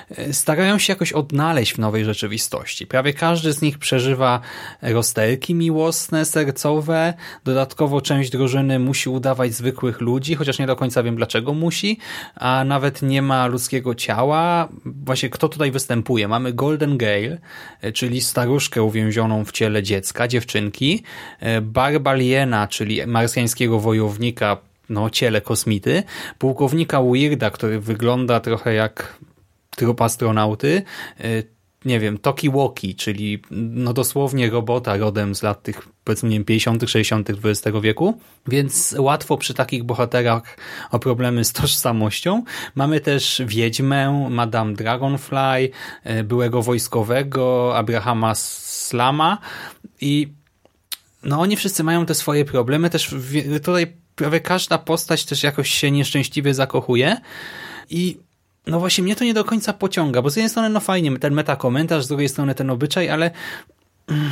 e, 0.09 0.33
starają 0.33 0.77
się 0.77 0.93
jakoś 0.93 1.11
odnaleźć 1.13 1.73
w 1.73 1.77
nowej 1.77 2.05
rzeczywistości. 2.05 2.87
Prawie 2.87 3.13
każdy 3.13 3.53
z 3.53 3.61
nich 3.61 3.77
przeżywa 3.77 4.39
rozterki 4.81 5.55
miłosne, 5.55 6.25
sercowe, 6.25 7.13
dodatkowo 7.43 8.01
część 8.01 8.29
drużyny 8.29 8.79
musi 8.79 9.09
udawać 9.09 9.53
zwykłych 9.53 10.01
ludzi, 10.01 10.35
chociaż 10.35 10.59
nie 10.59 10.67
do 10.67 10.75
końca 10.75 11.03
wiem 11.03 11.15
dlaczego 11.15 11.53
musi, 11.53 11.97
a 12.35 12.63
nawet 12.63 13.01
nie 13.01 13.21
ma 13.21 13.47
ludzkiego 13.47 13.95
ciała. 13.95 14.69
Właśnie 14.85 15.29
kto 15.29 15.49
tutaj 15.49 15.71
występuje? 15.71 16.27
Mamy 16.27 16.53
Golden 16.53 16.97
Gale, 16.97 17.37
e, 17.81 17.91
czyli 17.91 18.21
staruszkę 18.21 18.83
uwięzioną 18.83 19.45
w 19.45 19.51
ciele 19.51 19.83
dziecka, 19.83 20.27
dziewczynki, 20.27 21.03
e, 21.39 21.61
Barbaliena, 21.61 22.67
czyli 22.67 23.07
marsjańskiego 23.07 23.79
wojownika, 23.79 24.57
no, 24.89 25.09
ciele 25.09 25.41
kosmity, 25.41 26.03
pułkownika 26.37 27.01
Weirda, 27.01 27.49
który 27.49 27.79
wygląda 27.79 28.39
trochę 28.39 28.73
jak 28.73 29.17
trup 29.75 30.01
astronauty, 30.01 30.83
y, 31.25 31.55
nie 31.85 31.99
wiem, 31.99 32.17
Toki 32.17 32.49
Woki, 32.49 32.95
czyli 32.95 33.41
no 33.51 33.93
dosłownie 33.93 34.49
robota 34.49 34.97
rodem 34.97 35.35
z 35.35 35.43
lat 35.43 35.63
tych 35.63 35.87
powiedzmy 36.03 36.29
nie 36.29 36.35
wiem, 36.35 36.45
50., 36.45 36.89
60. 36.89 37.29
XX 37.29 37.77
wieku, 37.81 38.19
więc 38.47 38.95
łatwo 38.97 39.37
przy 39.37 39.53
takich 39.53 39.83
bohaterach 39.83 40.57
o 40.91 40.99
problemy 40.99 41.45
z 41.45 41.53
tożsamością. 41.61 42.43
Mamy 42.75 42.99
też 42.99 43.41
Wiedźmę, 43.45 44.27
Madame 44.29 44.73
Dragonfly, 44.73 45.69
y, 46.19 46.23
byłego 46.23 46.61
wojskowego, 46.61 47.77
Abrahama 47.77 48.35
Slama 48.35 49.37
i 50.01 50.33
no 51.23 51.41
oni 51.41 51.55
wszyscy 51.55 51.83
mają 51.83 52.05
te 52.05 52.15
swoje 52.15 52.45
problemy, 52.45 52.89
też 52.89 53.15
tutaj 53.63 54.04
prawie 54.15 54.39
każda 54.39 54.77
postać 54.77 55.25
też 55.25 55.43
jakoś 55.43 55.69
się 55.69 55.91
nieszczęśliwie 55.91 56.53
zakochuje 56.53 57.17
i 57.89 58.17
no 58.67 58.79
właśnie 58.79 59.03
mnie 59.03 59.15
to 59.15 59.23
nie 59.23 59.33
do 59.33 59.43
końca 59.43 59.73
pociąga, 59.73 60.21
bo 60.21 60.29
z 60.29 60.35
jednej 60.35 60.49
strony 60.49 60.69
no 60.69 60.79
fajnie, 60.79 61.19
ten 61.19 61.33
metakomentarz, 61.33 62.05
z 62.05 62.07
drugiej 62.07 62.29
strony 62.29 62.55
ten 62.55 62.69
obyczaj, 62.69 63.09
ale 63.09 63.31
mm, 64.07 64.31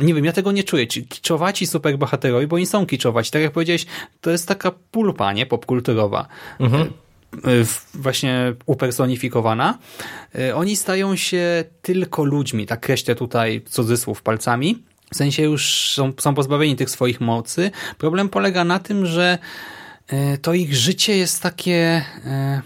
nie 0.00 0.14
wiem, 0.14 0.24
ja 0.24 0.32
tego 0.32 0.52
nie 0.52 0.64
czuję. 0.64 0.86
Ci 0.86 1.06
kiczowaci 1.06 1.66
superbohaterowie, 1.66 2.46
bo 2.46 2.56
oni 2.56 2.66
są 2.66 2.86
kiczowaci. 2.86 3.30
Tak 3.30 3.42
jak 3.42 3.52
powiedziałeś, 3.52 3.86
to 4.20 4.30
jest 4.30 4.48
taka 4.48 4.70
pulpa, 4.90 5.32
nie? 5.32 5.46
Popkulturowa. 5.46 6.26
Mhm. 6.60 6.82
E, 6.82 7.50
e, 7.50 7.64
właśnie 7.94 8.54
upersonifikowana. 8.66 9.78
E, 10.38 10.56
oni 10.56 10.76
stają 10.76 11.16
się 11.16 11.64
tylko 11.82 12.24
ludźmi, 12.24 12.66
tak 12.66 12.80
kreślę 12.80 13.14
tutaj 13.14 13.62
cudzysłów 13.68 14.22
palcami, 14.22 14.82
w 15.12 15.16
sensie 15.16 15.42
już 15.42 15.92
są, 15.94 16.12
są 16.20 16.34
pozbawieni 16.34 16.76
tych 16.76 16.90
swoich 16.90 17.20
mocy. 17.20 17.70
Problem 17.98 18.28
polega 18.28 18.64
na 18.64 18.78
tym, 18.78 19.06
że 19.06 19.38
e, 20.08 20.38
to 20.38 20.54
ich 20.54 20.74
życie 20.76 21.16
jest 21.16 21.42
takie 21.42 22.04
e, 22.24 22.62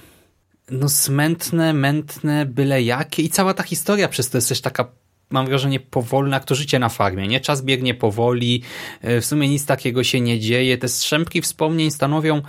no 0.71 0.89
smętne, 0.89 1.73
mętne, 1.73 2.47
byle 2.47 2.83
jakie 2.83 3.23
i 3.23 3.31
cała 3.31 3.55
ta 3.55 3.63
historia 3.63 4.09
przez 4.09 4.31
to 4.31 4.39
jest 4.39 4.49
też 4.49 4.61
taka 4.61 4.85
mam 5.31 5.47
wrażenie, 5.47 5.81
powolne, 5.81 6.37
jak 6.37 6.45
to 6.45 6.55
życie 6.55 6.79
na 6.79 6.89
farmie. 6.89 7.29
Nie? 7.29 7.41
Czas 7.41 7.63
biegnie 7.63 7.95
powoli, 7.95 8.63
e, 9.03 9.21
w 9.21 9.27
sumie 9.27 9.49
nic 9.49 9.67
takiego 9.67 10.05
się 10.05 10.21
nie 10.21 10.41
dzieje. 10.41 10.79
Te 10.79 10.89
strzępki 10.89 11.43
wspomnień 11.43 11.91
stanowią 11.91 12.43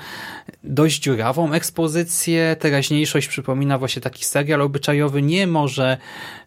dość 0.63 0.99
dziurawą 0.99 1.53
ekspozycję. 1.53 2.55
Teraźniejszość 2.59 3.27
przypomina 3.27 3.77
właśnie 3.77 4.01
taki 4.01 4.25
serial 4.25 4.61
obyczajowy, 4.61 5.21
nie 5.21 5.47
może, 5.47 5.97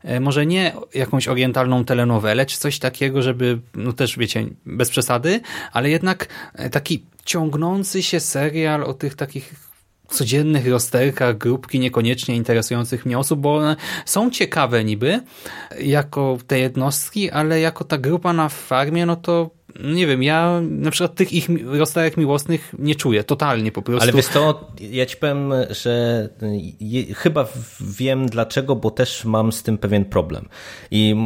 e, 0.05 0.21
może 0.21 0.47
nie 0.47 0.73
jakąś 0.95 1.29
orientalną 1.29 1.85
telenowelę, 1.85 2.47
czy 2.47 2.59
coś 2.59 2.79
takiego, 2.79 3.23
żeby, 3.23 3.59
no 3.75 3.93
też 3.93 4.19
wiecie, 4.19 4.47
bez 4.67 4.91
przesady, 4.91 5.41
ale 5.73 5.91
jednak 5.91 6.29
e, 6.55 6.71
taki 6.71 7.05
ciągnący 7.25 8.03
się 8.03 8.21
serial 8.21 8.85
o 8.85 8.95
tych 8.95 9.15
takich 9.15 9.72
codziennych 10.13 10.69
rozterkach 10.69 11.39
grupki 11.39 11.81
niekoniecznie 11.81 12.37
interesujących 12.37 13.07
mnie 13.07 13.19
osób, 13.19 13.41
bo 13.41 13.57
one 13.57 13.77
są 14.05 14.31
ciekawe 14.31 14.85
niby 14.85 15.21
jako 15.81 16.39
te 16.47 16.59
jednostki, 16.59 17.31
ale 17.31 17.61
jako 17.61 17.85
ta 17.85 17.99
grupa 17.99 18.33
na 18.33 18.49
farmie, 18.49 19.07
no 19.07 19.17
to 19.17 19.51
nie 19.81 20.07
wiem, 20.07 20.23
ja 20.23 20.61
na 20.63 20.91
przykład 20.91 21.15
tych 21.15 21.33
ich 21.33 21.49
rozterek 21.65 22.17
miłosnych 22.17 22.75
nie 22.79 22.95
czuję, 22.95 23.25
totalnie 23.25 23.73
po 23.73 23.83
prostu. 23.83 24.03
Ale 24.03 24.13
wiesz 24.13 24.29
to, 24.29 24.73
ja 24.81 25.07
ci 25.07 25.17
powiem, 25.17 25.53
że 25.71 26.29
je, 26.81 27.15
chyba 27.15 27.49
wiem 27.81 28.27
dlaczego, 28.27 28.77
bo 28.77 28.91
też 28.91 29.25
mam 29.25 29.53
z 29.53 29.63
tym 29.63 29.79
pewien 29.79 30.05
problem. 30.05 30.49
I 30.91 31.17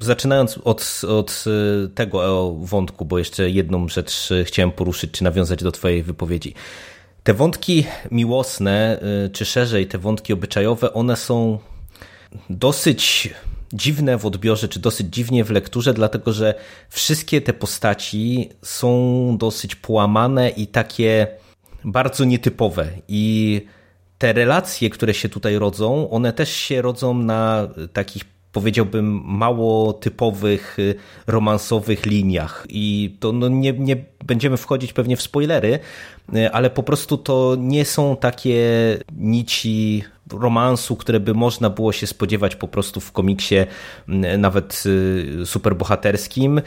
zaczynając 0.00 0.58
od, 0.64 1.00
od 1.08 1.44
tego 1.94 2.52
wątku, 2.52 3.04
bo 3.04 3.18
jeszcze 3.18 3.50
jedną 3.50 3.88
rzecz 3.88 4.28
chciałem 4.44 4.72
poruszyć, 4.72 5.10
czy 5.10 5.24
nawiązać 5.24 5.62
do 5.62 5.72
twojej 5.72 6.02
wypowiedzi. 6.02 6.54
Te 7.30 7.34
wątki 7.34 7.86
miłosne, 8.10 9.00
y, 9.26 9.30
czy 9.30 9.44
szerzej 9.44 9.86
te 9.86 9.98
wątki 9.98 10.32
obyczajowe, 10.32 10.92
one 10.92 11.16
są 11.16 11.58
dosyć 12.50 13.30
dziwne 13.72 14.18
w 14.18 14.26
odbiorze, 14.26 14.68
czy 14.68 14.80
dosyć 14.80 15.06
dziwnie 15.14 15.44
w 15.44 15.50
lekturze, 15.50 15.94
dlatego 15.94 16.32
że 16.32 16.54
wszystkie 16.88 17.40
te 17.40 17.52
postaci 17.52 18.50
są 18.62 19.36
dosyć 19.38 19.74
połamane 19.74 20.48
i 20.48 20.66
takie 20.66 21.26
bardzo 21.84 22.24
nietypowe. 22.24 22.88
I 23.08 23.66
te 24.18 24.32
relacje, 24.32 24.90
które 24.90 25.14
się 25.14 25.28
tutaj 25.28 25.58
rodzą, 25.58 26.10
one 26.10 26.32
też 26.32 26.50
się 26.50 26.82
rodzą 26.82 27.14
na 27.14 27.68
takich 27.92 28.24
powiedziałbym, 28.52 29.22
mało 29.24 29.92
typowych, 29.92 30.78
y, 30.78 30.94
romansowych 31.26 32.06
liniach. 32.06 32.66
I 32.68 33.16
to 33.20 33.32
no, 33.32 33.48
nie, 33.48 33.72
nie 33.72 33.96
będziemy 34.24 34.56
wchodzić 34.56 34.92
pewnie 34.92 35.16
w 35.16 35.22
spoilery, 35.22 35.78
y, 36.34 36.52
ale 36.52 36.70
po 36.70 36.82
prostu 36.82 37.18
to 37.18 37.56
nie 37.58 37.84
są 37.84 38.16
takie 38.16 38.58
nici 39.16 40.04
romansu, 40.32 40.96
które 40.96 41.20
by 41.20 41.34
można 41.34 41.70
było 41.70 41.92
się 41.92 42.06
spodziewać 42.06 42.56
po 42.56 42.68
prostu 42.68 43.00
w 43.00 43.12
komiksie, 43.12 43.56
y, 43.56 44.38
nawet 44.38 44.84
superbohaterskim. 45.44 46.60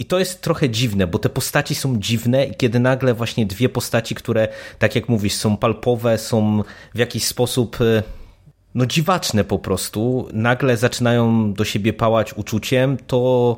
I 0.00 0.04
to 0.04 0.18
jest 0.18 0.42
trochę 0.42 0.70
dziwne, 0.70 1.06
bo 1.06 1.18
te 1.18 1.28
postaci 1.28 1.74
są 1.74 1.98
dziwne 1.98 2.46
i 2.46 2.54
kiedy 2.54 2.80
nagle 2.80 3.14
właśnie 3.14 3.46
dwie 3.46 3.68
postaci, 3.68 4.14
które, 4.14 4.48
tak 4.78 4.94
jak 4.94 5.08
mówisz, 5.08 5.34
są 5.34 5.56
palpowe, 5.56 6.18
są 6.18 6.62
w 6.94 6.98
jakiś 6.98 7.24
sposób 7.24 7.78
no 8.78 8.86
dziwaczne 8.86 9.44
po 9.44 9.58
prostu, 9.58 10.28
nagle 10.32 10.76
zaczynają 10.76 11.52
do 11.52 11.64
siebie 11.64 11.92
pałać 11.92 12.34
uczuciem, 12.34 12.96
to 13.06 13.56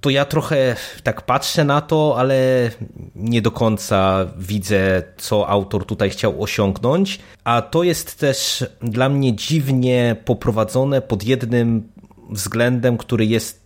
to 0.00 0.10
ja 0.10 0.24
trochę 0.24 0.76
tak 1.02 1.22
patrzę 1.22 1.64
na 1.64 1.80
to, 1.80 2.14
ale 2.18 2.70
nie 3.14 3.42
do 3.42 3.50
końca 3.50 4.26
widzę, 4.38 5.02
co 5.16 5.48
autor 5.48 5.86
tutaj 5.86 6.10
chciał 6.10 6.42
osiągnąć. 6.42 7.18
A 7.44 7.62
to 7.62 7.82
jest 7.82 8.18
też 8.18 8.64
dla 8.80 9.08
mnie 9.08 9.36
dziwnie 9.36 10.16
poprowadzone 10.24 11.02
pod 11.02 11.24
jednym 11.24 11.88
względem, 12.30 12.96
który 12.96 13.26
jest 13.26 13.60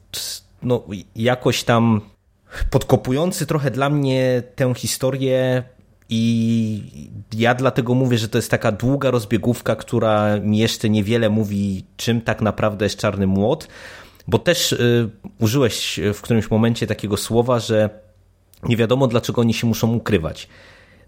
no, 0.62 0.84
jakoś 1.16 1.64
tam 1.64 2.00
podkopujący 2.70 3.46
trochę 3.46 3.70
dla 3.70 3.90
mnie 3.90 4.42
tę 4.54 4.74
historię 4.74 5.64
i 6.08 7.10
ja 7.36 7.54
dlatego 7.54 7.94
mówię, 7.94 8.18
że 8.18 8.28
to 8.28 8.38
jest 8.38 8.50
taka 8.50 8.72
długa 8.72 9.10
rozbiegówka, 9.10 9.76
która 9.76 10.40
mi 10.40 10.58
jeszcze 10.58 10.90
niewiele 10.90 11.30
mówi, 11.30 11.84
czym 11.96 12.20
tak 12.20 12.42
naprawdę 12.42 12.84
jest 12.84 12.98
Czarny 12.98 13.26
Młot, 13.26 13.68
bo 14.28 14.38
też 14.38 14.72
y, 14.72 15.10
użyłeś 15.38 16.00
w 16.14 16.20
którymś 16.20 16.50
momencie 16.50 16.86
takiego 16.86 17.16
słowa, 17.16 17.58
że 17.58 17.90
nie 18.62 18.76
wiadomo 18.76 19.06
dlaczego 19.06 19.40
oni 19.40 19.54
się 19.54 19.66
muszą 19.66 19.94
ukrywać. 19.94 20.48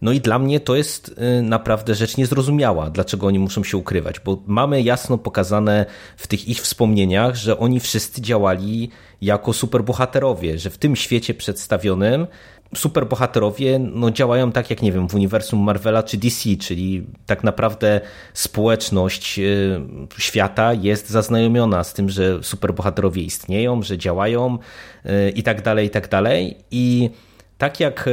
No 0.02 0.12
i 0.12 0.20
dla 0.20 0.38
mnie 0.38 0.60
to 0.60 0.76
jest 0.76 1.08
y, 1.38 1.42
naprawdę 1.42 1.94
rzecz 1.94 2.16
niezrozumiała, 2.16 2.90
dlaczego 2.90 3.26
oni 3.26 3.38
muszą 3.38 3.64
się 3.64 3.76
ukrywać, 3.76 4.20
bo 4.20 4.42
mamy 4.46 4.82
jasno 4.82 5.18
pokazane 5.18 5.86
w 6.16 6.26
tych 6.26 6.48
ich 6.48 6.60
wspomnieniach, 6.60 7.34
że 7.34 7.58
oni 7.58 7.80
wszyscy 7.80 8.22
działali 8.22 8.90
jako 9.22 9.52
superbohaterowie, 9.52 10.58
że 10.58 10.70
w 10.70 10.78
tym 10.78 10.96
świecie 10.96 11.34
przedstawionym 11.34 12.26
superbohaterowie 12.75 13.78
no, 13.78 14.10
działają 14.10 14.52
tak 14.52 14.70
jak, 14.70 14.82
nie 14.82 14.92
wiem, 14.92 15.08
w 15.08 15.14
uniwersum 15.14 15.60
Marvela 15.60 16.02
czy 16.02 16.16
DC, 16.16 16.56
czyli 16.60 17.06
tak 17.26 17.44
naprawdę 17.44 18.00
społeczność 18.34 19.38
y, 19.38 19.80
świata 20.18 20.75
jest 20.75 21.10
zaznajomiona 21.10 21.84
z 21.84 21.94
tym, 21.94 22.10
że 22.10 22.42
superbohaterowie 22.42 23.22
istnieją, 23.22 23.82
że 23.82 23.98
działają 23.98 24.58
y, 25.06 25.30
i 25.30 25.42
tak 25.42 25.62
dalej, 25.62 25.87
i 25.87 25.90
tak 25.90 26.08
dalej. 26.08 26.56
I 26.70 27.10
tak 27.58 27.80
jak 27.80 28.08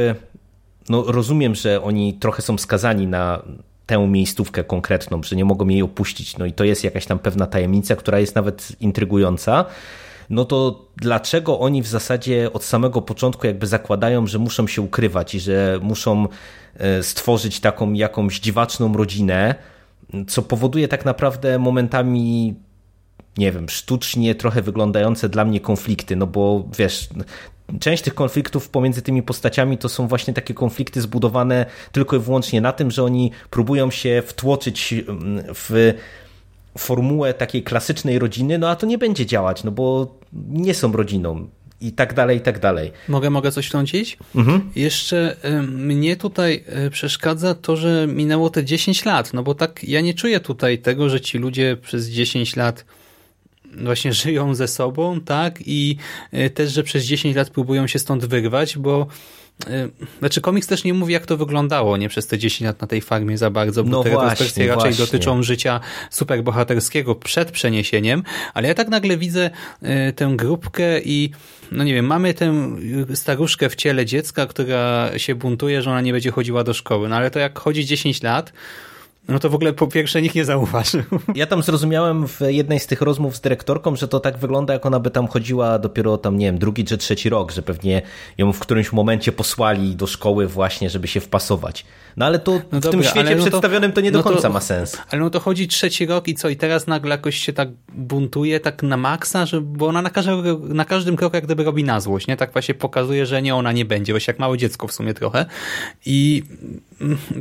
no 0.88 1.04
rozumiem, 1.06 1.54
że 1.54 1.82
oni 1.82 2.14
trochę 2.14 2.42
są 2.42 2.58
skazani 2.58 3.06
na 3.06 3.42
tę 3.86 4.08
miejscówkę 4.08 4.64
konkretną, 4.64 5.22
że 5.22 5.36
nie 5.36 5.44
mogą 5.44 5.68
jej 5.68 5.82
opuścić. 5.82 6.38
No 6.38 6.46
i 6.46 6.52
to 6.52 6.64
jest 6.64 6.84
jakaś 6.84 7.06
tam 7.06 7.18
pewna 7.18 7.46
tajemnica, 7.46 7.96
która 7.96 8.18
jest 8.18 8.34
nawet 8.34 8.72
intrygująca. 8.80 9.64
No 10.30 10.44
to 10.44 10.86
dlaczego 10.96 11.60
oni 11.60 11.82
w 11.82 11.86
zasadzie 11.86 12.52
od 12.52 12.64
samego 12.64 13.02
początku 13.02 13.46
jakby 13.46 13.66
zakładają, 13.66 14.26
że 14.26 14.38
muszą 14.38 14.66
się 14.66 14.82
ukrywać 14.82 15.34
i 15.34 15.40
że 15.40 15.78
muszą 15.82 16.28
e, 16.76 17.02
stworzyć 17.02 17.60
taką 17.60 17.92
jakąś 17.92 18.40
dziwaczną 18.40 18.96
rodzinę, 18.96 19.54
co 20.28 20.42
powoduje 20.42 20.88
tak 20.88 21.04
naprawdę 21.04 21.58
momentami 21.58 22.54
nie 23.38 23.52
wiem, 23.52 23.68
sztucznie 23.68 24.34
trochę 24.34 24.62
wyglądające 24.62 25.28
dla 25.28 25.44
mnie 25.44 25.60
konflikty, 25.60 26.16
no 26.16 26.26
bo 26.26 26.64
wiesz, 26.78 27.08
część 27.80 28.02
tych 28.02 28.14
konfliktów 28.14 28.68
pomiędzy 28.68 29.02
tymi 29.02 29.22
postaciami 29.22 29.78
to 29.78 29.88
są 29.88 30.08
właśnie 30.08 30.34
takie 30.34 30.54
konflikty 30.54 31.00
zbudowane 31.00 31.66
tylko 31.92 32.16
i 32.16 32.18
wyłącznie 32.18 32.60
na 32.60 32.72
tym, 32.72 32.90
że 32.90 33.04
oni 33.04 33.30
próbują 33.50 33.90
się 33.90 34.22
wtłoczyć 34.26 34.92
mm, 34.92 35.44
w 35.54 35.94
formułę 36.78 37.34
takiej 37.34 37.62
klasycznej 37.62 38.18
rodziny, 38.18 38.58
no 38.58 38.68
a 38.68 38.76
to 38.76 38.86
nie 38.86 38.98
będzie 38.98 39.26
działać, 39.26 39.64
no 39.64 39.70
bo 39.70 40.14
nie 40.48 40.74
są 40.74 40.92
rodziną 40.92 41.48
i 41.80 41.92
tak 41.92 42.14
dalej, 42.14 42.38
i 42.38 42.40
tak 42.40 42.58
dalej. 42.58 42.92
Mogę, 43.08 43.30
mogę 43.30 43.52
coś 43.52 43.66
wtrącić? 43.66 44.18
Mhm. 44.34 44.70
Jeszcze 44.76 45.36
mnie 45.68 46.16
tutaj 46.16 46.64
y, 46.86 46.90
przeszkadza 46.90 47.54
to, 47.54 47.76
że 47.76 48.06
minęło 48.06 48.50
te 48.50 48.64
10 48.64 49.04
lat, 49.04 49.32
no 49.32 49.42
bo 49.42 49.54
tak 49.54 49.84
ja 49.84 50.00
nie 50.00 50.14
czuję 50.14 50.40
tutaj 50.40 50.78
tego, 50.78 51.08
że 51.08 51.20
ci 51.20 51.38
ludzie 51.38 51.76
przez 51.82 52.08
10 52.08 52.56
lat 52.56 52.84
właśnie 53.84 54.12
żyją 54.22 54.54
ze 54.54 54.68
sobą, 54.68 55.20
tak? 55.20 55.58
I 55.66 55.96
e, 56.32 56.50
też, 56.50 56.72
że 56.72 56.82
przez 56.82 57.04
10 57.04 57.36
lat 57.36 57.50
próbują 57.50 57.86
się 57.86 57.98
stąd 57.98 58.24
wyrwać, 58.24 58.78
bo 58.78 59.00
e, 59.00 59.06
znaczy 60.18 60.40
komiks 60.40 60.66
też 60.66 60.84
nie 60.84 60.94
mówi, 60.94 61.12
jak 61.12 61.26
to 61.26 61.36
wyglądało 61.36 61.96
nie 61.96 62.08
przez 62.08 62.26
te 62.26 62.38
10 62.38 62.66
lat 62.66 62.80
na 62.80 62.86
tej 62.86 63.00
farmie 63.00 63.38
za 63.38 63.50
bardzo, 63.50 63.84
bo 63.84 63.90
no 63.90 64.02
te 64.02 64.10
retrospekcje 64.10 64.66
raczej 64.66 64.92
właśnie. 64.92 65.06
dotyczą 65.06 65.42
życia 65.42 65.80
superbohaterskiego 66.10 67.14
przed 67.14 67.50
przeniesieniem, 67.50 68.22
ale 68.54 68.68
ja 68.68 68.74
tak 68.74 68.88
nagle 68.88 69.16
widzę 69.16 69.50
e, 69.82 70.12
tę 70.12 70.32
grupkę 70.36 71.00
i 71.00 71.30
no 71.72 71.84
nie 71.84 71.94
wiem, 71.94 72.06
mamy 72.06 72.34
tę 72.34 72.76
staruszkę 73.14 73.68
w 73.68 73.74
ciele 73.74 74.06
dziecka, 74.06 74.46
która 74.46 75.10
się 75.16 75.34
buntuje, 75.34 75.82
że 75.82 75.90
ona 75.90 76.00
nie 76.00 76.12
będzie 76.12 76.30
chodziła 76.30 76.64
do 76.64 76.74
szkoły, 76.74 77.08
no 77.08 77.16
ale 77.16 77.30
to 77.30 77.38
jak 77.38 77.58
chodzi 77.58 77.84
10 77.84 78.22
lat, 78.22 78.52
no 79.28 79.38
to 79.38 79.50
w 79.50 79.54
ogóle 79.54 79.72
po 79.72 79.86
pierwsze 79.86 80.22
nikt 80.22 80.34
nie 80.34 80.44
zauważył. 80.44 81.02
Ja 81.34 81.46
tam 81.46 81.62
zrozumiałem 81.62 82.28
w 82.28 82.40
jednej 82.48 82.80
z 82.80 82.86
tych 82.86 83.00
rozmów 83.00 83.36
z 83.36 83.40
dyrektorką, 83.40 83.96
że 83.96 84.08
to 84.08 84.20
tak 84.20 84.38
wygląda, 84.38 84.72
jak 84.72 84.86
ona 84.86 85.00
by 85.00 85.10
tam 85.10 85.28
chodziła 85.28 85.78
dopiero 85.78 86.18
tam, 86.18 86.38
nie 86.38 86.46
wiem, 86.46 86.58
drugi 86.58 86.84
czy 86.84 86.98
trzeci 86.98 87.28
rok, 87.28 87.52
że 87.52 87.62
pewnie 87.62 88.02
ją 88.38 88.52
w 88.52 88.58
którymś 88.58 88.92
momencie 88.92 89.32
posłali 89.32 89.96
do 89.96 90.06
szkoły 90.06 90.46
właśnie, 90.46 90.90
żeby 90.90 91.08
się 91.08 91.20
wpasować. 91.20 91.84
No 92.16 92.26
ale 92.26 92.38
to 92.38 92.52
no 92.52 92.58
w 92.58 92.70
dobra, 92.70 92.90
tym 92.90 93.02
świecie 93.02 93.36
no 93.36 93.42
przedstawionym 93.42 93.92
to 93.92 94.00
nie 94.00 94.12
do 94.12 94.18
no 94.18 94.24
końca 94.24 94.42
to, 94.42 94.50
ma 94.50 94.60
sens. 94.60 94.98
Ale 95.10 95.22
no 95.22 95.30
to 95.30 95.40
chodzi 95.40 95.68
trzeci 95.68 96.06
rok 96.06 96.28
i 96.28 96.34
co? 96.34 96.48
I 96.48 96.56
teraz 96.56 96.86
nagle 96.86 97.10
jakoś 97.10 97.36
się 97.36 97.52
tak 97.52 97.68
buntuje, 97.88 98.60
tak 98.60 98.82
na 98.82 98.96
maksa, 98.96 99.46
że, 99.46 99.60
bo 99.60 99.86
ona 99.86 100.02
na, 100.02 100.10
każdym, 100.10 100.42
na 100.74 100.84
każdym 100.84 101.16
kroku 101.16 101.36
jak 101.36 101.44
gdyby 101.44 101.64
robi 101.64 101.84
na 101.84 102.00
złość, 102.00 102.26
nie? 102.26 102.36
Tak 102.36 102.52
właśnie 102.52 102.74
pokazuje, 102.74 103.26
że 103.26 103.42
nie, 103.42 103.54
ona 103.54 103.72
nie 103.72 103.84
będzie, 103.84 104.12
właśnie 104.12 104.32
jak 104.32 104.38
małe 104.38 104.58
dziecko 104.58 104.88
w 104.88 104.92
sumie 104.92 105.14
trochę. 105.14 105.46
I 106.06 106.42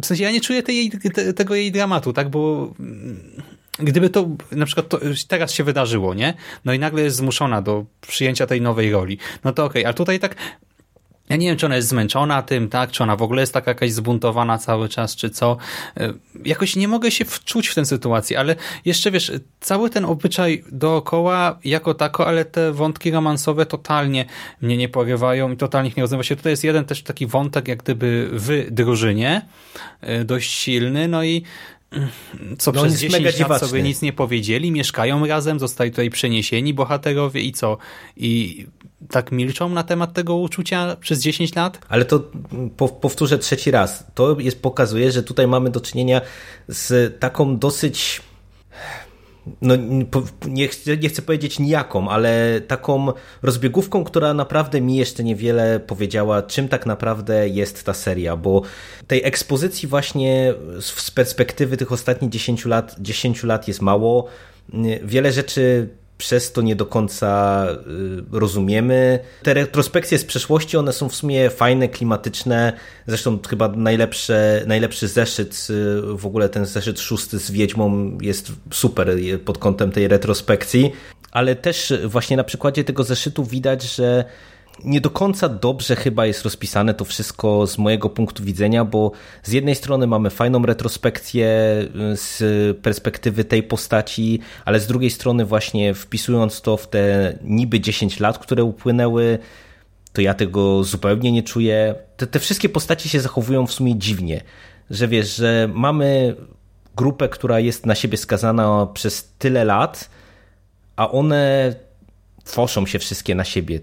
w 0.01 0.05
sensie 0.05 0.23
ja 0.23 0.31
nie 0.31 0.41
czuję 0.41 0.63
tej, 0.63 0.91
te, 0.91 1.33
tego 1.33 1.55
jej 1.55 1.71
dramatu, 1.75 2.13
tak? 2.13 2.29
Bo 2.29 2.73
gdyby 3.79 4.09
to 4.09 4.27
na 4.51 4.65
przykład 4.65 4.89
to 4.89 4.99
teraz 5.27 5.51
się 5.51 5.63
wydarzyło, 5.63 6.13
nie? 6.13 6.33
No 6.65 6.73
i 6.73 6.79
nagle 6.79 7.01
jest 7.01 7.17
zmuszona 7.17 7.61
do 7.61 7.85
przyjęcia 8.01 8.47
tej 8.47 8.61
nowej 8.61 8.91
roli. 8.91 9.17
No 9.43 9.53
to 9.53 9.65
okej, 9.65 9.81
okay. 9.81 9.87
ale 9.87 9.93
tutaj 9.93 10.19
tak 10.19 10.35
ja 11.29 11.35
nie 11.35 11.47
wiem, 11.47 11.57
czy 11.57 11.65
ona 11.65 11.75
jest 11.75 11.87
zmęczona 11.87 12.41
tym, 12.41 12.69
tak? 12.69 12.91
Czy 12.91 13.03
ona 13.03 13.15
w 13.15 13.21
ogóle 13.21 13.41
jest 13.41 13.53
taka 13.53 13.71
jakaś 13.71 13.91
zbuntowana 13.91 14.57
cały 14.57 14.89
czas, 14.89 15.15
czy 15.15 15.29
co. 15.29 15.57
E, 15.97 16.13
jakoś 16.45 16.75
nie 16.75 16.87
mogę 16.87 17.11
się 17.11 17.25
wczuć 17.25 17.67
w 17.67 17.75
tę 17.75 17.85
sytuację, 17.85 18.39
ale 18.39 18.55
jeszcze 18.85 19.11
wiesz, 19.11 19.31
cały 19.59 19.89
ten 19.89 20.05
obyczaj 20.05 20.63
dookoła 20.71 21.59
jako 21.63 21.93
tako, 21.93 22.27
ale 22.27 22.45
te 22.45 22.71
wątki 22.71 23.11
romansowe 23.11 23.65
totalnie 23.65 24.25
mnie 24.61 24.77
nie 24.77 24.89
porywają 24.89 25.51
i 25.51 25.57
totalnie 25.57 25.89
ich 25.89 25.97
nie 25.97 26.03
rozumiem. 26.03 26.17
Właśnie 26.17 26.35
tutaj 26.35 26.51
jest 26.51 26.63
jeden 26.63 26.85
też 26.85 27.03
taki 27.03 27.27
wątek, 27.27 27.67
jak 27.67 27.83
gdyby 27.83 28.29
w 28.31 28.67
drużynie, 28.71 29.41
e, 30.01 30.23
dość 30.23 30.51
silny, 30.51 31.07
no 31.07 31.23
i 31.23 31.43
co 32.57 32.71
no 32.71 32.83
przez 32.83 32.99
10 32.99 33.39
lat 33.39 33.61
sobie 33.61 33.83
nic 33.83 34.01
nie 34.01 34.13
powiedzieli, 34.13 34.71
mieszkają 34.71 35.27
razem, 35.27 35.59
zostali 35.59 35.91
tutaj 35.91 36.09
przeniesieni 36.09 36.73
bohaterowie 36.73 37.41
i 37.41 37.51
co? 37.51 37.77
I 38.17 38.65
tak 39.09 39.31
milczą 39.31 39.69
na 39.69 39.83
temat 39.83 40.13
tego 40.13 40.35
uczucia 40.35 40.95
przez 40.99 41.19
10 41.19 41.55
lat? 41.55 41.79
Ale 41.89 42.05
to 42.05 42.23
powtórzę 43.01 43.37
trzeci 43.37 43.71
raz. 43.71 44.03
To 44.15 44.39
jest, 44.39 44.61
pokazuje, 44.61 45.11
że 45.11 45.23
tutaj 45.23 45.47
mamy 45.47 45.69
do 45.69 45.81
czynienia 45.81 46.21
z 46.67 47.19
taką 47.19 47.57
dosyć 47.57 48.21
no, 49.61 49.75
nie, 50.47 50.67
chcę, 50.67 50.97
nie 50.97 51.09
chcę 51.09 51.21
powiedzieć 51.21 51.59
nijaką, 51.59 52.09
ale 52.09 52.61
taką 52.67 53.13
rozbiegówką, 53.41 54.03
która 54.03 54.33
naprawdę 54.33 54.81
mi 54.81 54.95
jeszcze 54.95 55.23
niewiele 55.23 55.79
powiedziała, 55.79 56.41
czym 56.41 56.67
tak 56.67 56.85
naprawdę 56.85 57.49
jest 57.49 57.83
ta 57.83 57.93
seria, 57.93 58.35
bo 58.35 58.61
tej 59.07 59.23
ekspozycji 59.23 59.87
właśnie 59.87 60.53
z 60.79 61.11
perspektywy 61.11 61.77
tych 61.77 61.91
ostatnich 61.91 62.31
10 62.31 62.65
lat, 62.65 62.95
10 62.99 63.43
lat 63.43 63.67
jest 63.67 63.81
mało. 63.81 64.27
Wiele 65.03 65.31
rzeczy 65.31 65.89
przez 66.17 66.51
to 66.51 66.61
nie 66.61 66.75
do 66.75 66.85
końca 66.85 67.67
y, 68.31 68.39
rozumiemy. 68.39 69.19
Te 69.43 69.53
retrospekcje 69.53 70.17
z 70.17 70.25
przeszłości, 70.25 70.77
one 70.77 70.93
są 70.93 71.09
w 71.09 71.15
sumie 71.15 71.49
fajne, 71.49 71.87
klimatyczne. 71.89 72.73
Zresztą 73.07 73.39
chyba 73.49 73.67
najlepsze, 73.67 74.63
najlepszy 74.67 75.07
zeszyt, 75.07 75.67
y, 75.69 76.01
w 76.17 76.25
ogóle 76.25 76.49
ten 76.49 76.65
zeszyt 76.65 76.99
szósty 76.99 77.39
z 77.39 77.51
Wiedźmą 77.51 78.17
jest 78.21 78.51
super 78.71 79.09
pod 79.45 79.57
kątem 79.57 79.91
tej 79.91 80.07
retrospekcji. 80.07 80.91
Ale 81.31 81.55
też 81.55 81.93
właśnie 82.05 82.37
na 82.37 82.43
przykładzie 82.43 82.83
tego 82.83 83.03
zeszytu 83.03 83.43
widać, 83.43 83.83
że 83.83 84.25
nie 84.83 85.01
do 85.01 85.09
końca 85.09 85.49
dobrze 85.49 85.95
chyba 85.95 86.25
jest 86.25 86.43
rozpisane 86.43 86.93
to 86.93 87.05
wszystko 87.05 87.67
z 87.67 87.77
mojego 87.77 88.09
punktu 88.09 88.43
widzenia, 88.43 88.85
bo 88.85 89.11
z 89.43 89.51
jednej 89.51 89.75
strony 89.75 90.07
mamy 90.07 90.29
fajną 90.29 90.65
retrospekcję 90.65 91.47
y, 92.13 92.17
z 92.17 92.41
perspektywy 92.81 93.43
tej 93.43 93.63
postaci, 93.63 94.39
ale 94.65 94.79
z 94.79 94.87
drugiej 94.87 95.11
strony 95.11 95.45
właśnie 95.45 95.93
wpisując 95.93 96.61
to 96.61 96.77
w 96.77 96.87
te 96.87 97.37
niby 97.43 97.79
10 97.79 98.19
lat, 98.19 98.39
które 98.39 98.63
upłynęły, 98.63 99.39
to 100.13 100.21
ja 100.21 100.33
tego 100.33 100.83
zupełnie 100.83 101.31
nie 101.31 101.43
czuję. 101.43 101.95
Te, 102.17 102.27
te 102.27 102.39
wszystkie 102.39 102.69
postaci 102.69 103.09
się 103.09 103.19
zachowują 103.19 103.67
w 103.67 103.73
sumie 103.73 103.95
dziwnie, 103.95 104.41
że 104.89 105.07
wiesz, 105.07 105.35
że 105.35 105.69
mamy 105.73 106.35
grupę, 106.95 107.29
która 107.29 107.59
jest 107.59 107.85
na 107.85 107.95
siebie 107.95 108.17
skazana 108.17 108.87
przez 108.93 109.33
tyle 109.39 109.65
lat, 109.65 110.09
a 110.95 111.11
one 111.11 111.75
tworzą 112.43 112.85
się 112.85 112.99
wszystkie 112.99 113.35
na 113.35 113.43
siebie 113.43 113.79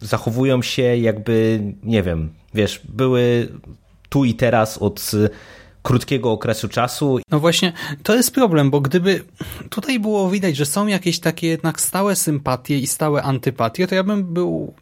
zachowują 0.00 0.62
się 0.62 0.96
jakby, 0.96 1.60
nie 1.82 2.02
wiem, 2.02 2.32
wiesz, 2.54 2.80
były 2.88 3.48
tu 4.08 4.24
i 4.24 4.34
teraz 4.34 4.78
od 4.78 5.10
krótkiego 5.82 6.32
okresu 6.32 6.68
czasu. 6.68 7.18
No 7.30 7.40
właśnie, 7.40 7.72
to 8.02 8.14
jest 8.14 8.34
problem, 8.34 8.70
bo 8.70 8.80
gdyby 8.80 9.24
tutaj 9.70 10.00
było 10.00 10.30
widać, 10.30 10.56
że 10.56 10.66
są 10.66 10.86
jakieś 10.86 11.20
takie 11.20 11.46
jednak 11.46 11.80
stałe 11.80 12.16
sympatie 12.16 12.78
i 12.78 12.86
stałe 12.86 13.22
antypatie, 13.22 13.86
to 13.86 13.94
ja 13.94 14.04
bym 14.04 14.34
był 14.34 14.74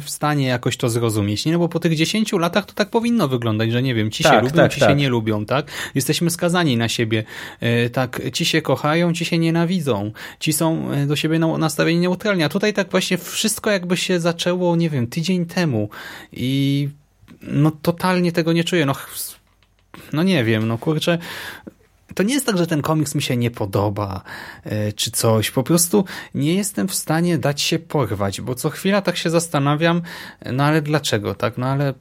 w 0.00 0.10
stanie 0.10 0.46
jakoś 0.46 0.76
to 0.76 0.88
zrozumieć, 0.88 1.46
nie? 1.46 1.52
No 1.52 1.58
bo 1.58 1.68
po 1.68 1.80
tych 1.80 1.96
10 1.96 2.32
latach 2.32 2.66
to 2.66 2.72
tak 2.72 2.90
powinno 2.90 3.28
wyglądać, 3.28 3.72
że 3.72 3.82
nie 3.82 3.94
wiem, 3.94 4.10
ci 4.10 4.24
tak, 4.24 4.32
się 4.32 4.40
lubią, 4.40 4.56
tak, 4.56 4.74
ci 4.74 4.80
tak. 4.80 4.88
się 4.88 4.96
nie 4.96 5.08
lubią, 5.08 5.46
tak? 5.46 5.66
Jesteśmy 5.94 6.30
skazani 6.30 6.76
na 6.76 6.88
siebie. 6.88 7.24
E, 7.60 7.90
tak, 7.90 8.20
ci 8.32 8.44
się 8.44 8.62
kochają, 8.62 9.12
ci 9.12 9.24
się 9.24 9.38
nienawidzą. 9.38 10.12
Ci 10.40 10.52
są 10.52 10.90
e, 10.90 11.06
do 11.06 11.16
siebie 11.16 11.38
nastawieni 11.38 12.00
neutralnie. 12.00 12.44
A 12.44 12.48
tutaj 12.48 12.72
tak 12.72 12.90
właśnie 12.90 13.18
wszystko 13.18 13.70
jakby 13.70 13.96
się 13.96 14.20
zaczęło, 14.20 14.76
nie 14.76 14.90
wiem, 14.90 15.06
tydzień 15.06 15.46
temu 15.46 15.88
i 16.32 16.88
no 17.42 17.70
totalnie 17.82 18.32
tego 18.32 18.52
nie 18.52 18.64
czuję. 18.64 18.86
No, 18.86 18.94
no 20.12 20.22
nie 20.22 20.44
wiem, 20.44 20.68
no 20.68 20.78
kurczę, 20.78 21.18
to 22.14 22.22
nie 22.22 22.34
jest 22.34 22.46
tak, 22.46 22.58
że 22.58 22.66
ten 22.66 22.82
komiks 22.82 23.14
mi 23.14 23.22
się 23.22 23.36
nie 23.36 23.50
podoba, 23.50 24.22
czy 24.96 25.10
coś. 25.10 25.50
Po 25.50 25.62
prostu 25.62 26.04
nie 26.34 26.54
jestem 26.54 26.88
w 26.88 26.94
stanie 26.94 27.38
dać 27.38 27.62
się 27.62 27.78
porwać, 27.78 28.40
bo 28.40 28.54
co 28.54 28.70
chwila 28.70 29.02
tak 29.02 29.16
się 29.16 29.30
zastanawiam, 29.30 30.02
no 30.52 30.64
ale 30.64 30.82
dlaczego, 30.82 31.34
tak? 31.34 31.58
No 31.58 31.66
ale 31.66 31.94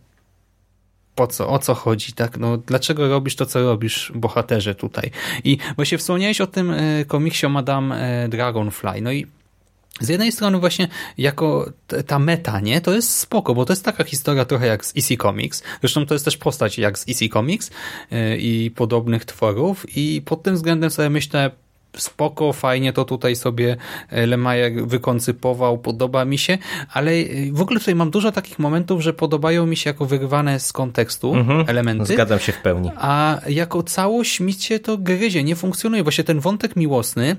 po 1.15 1.27
co, 1.27 1.49
o 1.49 1.59
co 1.59 1.75
chodzi, 1.75 2.13
tak? 2.13 2.37
No 2.37 2.57
dlaczego 2.57 3.09
robisz 3.09 3.35
to, 3.35 3.45
co 3.45 3.61
robisz, 3.61 4.11
bohaterze 4.15 4.75
tutaj? 4.75 5.11
I 5.43 5.57
właśnie 5.75 5.97
wspomniałeś 5.97 6.41
o 6.41 6.47
tym 6.47 6.73
komiksie 7.07 7.45
o 7.45 7.49
Madame 7.49 8.27
Dragonfly, 8.29 9.01
no 9.01 9.11
i 9.11 9.27
z 9.99 10.09
jednej 10.09 10.31
strony 10.31 10.59
właśnie 10.59 10.87
jako 11.17 11.71
ta 12.07 12.19
meta, 12.19 12.59
nie, 12.59 12.81
to 12.81 12.93
jest 12.93 13.17
spoko, 13.17 13.55
bo 13.55 13.65
to 13.65 13.73
jest 13.73 13.85
taka 13.85 14.03
historia 14.03 14.45
trochę 14.45 14.67
jak 14.67 14.85
z 14.85 14.93
EC 14.97 15.21
Comics. 15.21 15.63
Zresztą 15.81 16.05
to 16.05 16.15
jest 16.15 16.25
też 16.25 16.37
postać 16.37 16.77
jak 16.77 16.99
z 16.99 17.05
EC 17.09 17.33
Comics 17.33 17.71
i 18.37 18.71
podobnych 18.75 19.25
tworów 19.25 19.97
i 19.97 20.21
pod 20.25 20.43
tym 20.43 20.55
względem 20.55 20.89
sobie 20.89 21.09
myślę, 21.09 21.51
spoko, 21.97 22.53
fajnie 22.53 22.93
to 22.93 23.05
tutaj 23.05 23.35
sobie 23.35 23.77
Lemajer 24.11 24.87
wykoncypował, 24.87 25.77
podoba 25.77 26.25
mi 26.25 26.37
się, 26.37 26.57
ale 26.93 27.11
w 27.51 27.61
ogóle 27.61 27.79
tutaj 27.79 27.95
mam 27.95 28.11
dużo 28.11 28.31
takich 28.31 28.59
momentów, 28.59 29.01
że 29.01 29.13
podobają 29.13 29.65
mi 29.65 29.77
się 29.77 29.89
jako 29.89 30.05
wyrwane 30.05 30.59
z 30.59 30.73
kontekstu 30.73 31.35
mhm, 31.35 31.65
elementy. 31.67 32.13
Zgadzam 32.13 32.39
się 32.39 32.51
w 32.51 32.57
pełni. 32.57 32.91
A 32.97 33.41
jako 33.47 33.83
całość 33.83 34.39
mi 34.39 34.53
się 34.53 34.79
to 34.79 34.97
gryzie, 34.97 35.43
nie 35.43 35.55
funkcjonuje. 35.55 36.03
Właśnie 36.03 36.23
ten 36.23 36.39
wątek 36.39 36.75
miłosny 36.75 37.35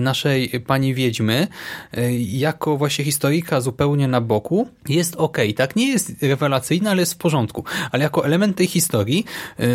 naszej 0.00 0.60
pani 0.66 0.94
Wiedźmy 0.94 1.48
jako 2.18 2.76
właśnie 2.76 3.04
historyjka 3.04 3.60
zupełnie 3.60 4.08
na 4.08 4.20
boku 4.20 4.68
jest 4.88 5.16
ok, 5.16 5.38
tak? 5.56 5.76
Nie 5.76 5.88
jest 5.88 6.22
rewelacyjna, 6.22 6.90
ale 6.90 7.00
jest 7.02 7.14
w 7.14 7.16
porządku. 7.16 7.64
Ale 7.92 8.02
jako 8.02 8.26
element 8.26 8.56
tej 8.56 8.66
historii, 8.66 9.24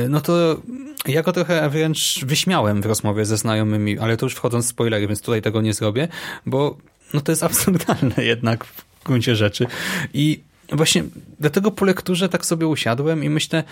no 0.09 0.21
to 0.21 0.61
ja 1.07 1.23
go 1.23 1.33
trochę 1.33 1.69
wręcz 1.69 2.25
wyśmiałem 2.25 2.81
w 2.81 2.85
rozmowie 2.85 3.25
ze 3.25 3.37
znajomymi, 3.37 3.99
ale 3.99 4.17
to 4.17 4.25
już 4.25 4.35
wchodząc 4.35 4.65
w 4.65 4.69
spoilery, 4.69 5.07
więc 5.07 5.21
tutaj 5.21 5.41
tego 5.41 5.61
nie 5.61 5.73
zrobię, 5.73 6.07
bo 6.45 6.77
no 7.13 7.21
to 7.21 7.31
jest 7.31 7.43
absurdalne 7.43 8.23
jednak 8.33 8.65
w 8.65 9.03
gruncie 9.05 9.35
rzeczy. 9.35 9.67
I 10.13 10.39
właśnie 10.71 11.03
dlatego 11.39 11.71
po 11.71 11.85
lekturze 11.85 12.29
tak 12.29 12.45
sobie 12.45 12.67
usiadłem 12.67 13.23
i 13.23 13.29
myślę, 13.29 13.63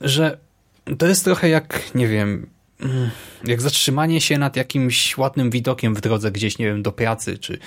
że 0.00 0.38
to 0.98 1.06
jest 1.06 1.24
trochę 1.24 1.48
jak, 1.48 1.94
nie 1.94 2.08
wiem, 2.08 2.46
jak 3.44 3.60
zatrzymanie 3.60 4.20
się 4.20 4.38
nad 4.38 4.56
jakimś 4.56 5.18
ładnym 5.18 5.50
widokiem 5.50 5.94
w 5.94 6.00
drodze 6.00 6.32
gdzieś, 6.32 6.58
nie 6.58 6.66
wiem, 6.66 6.82
do 6.82 6.92
pracy 6.92 7.38
czy 7.38 7.58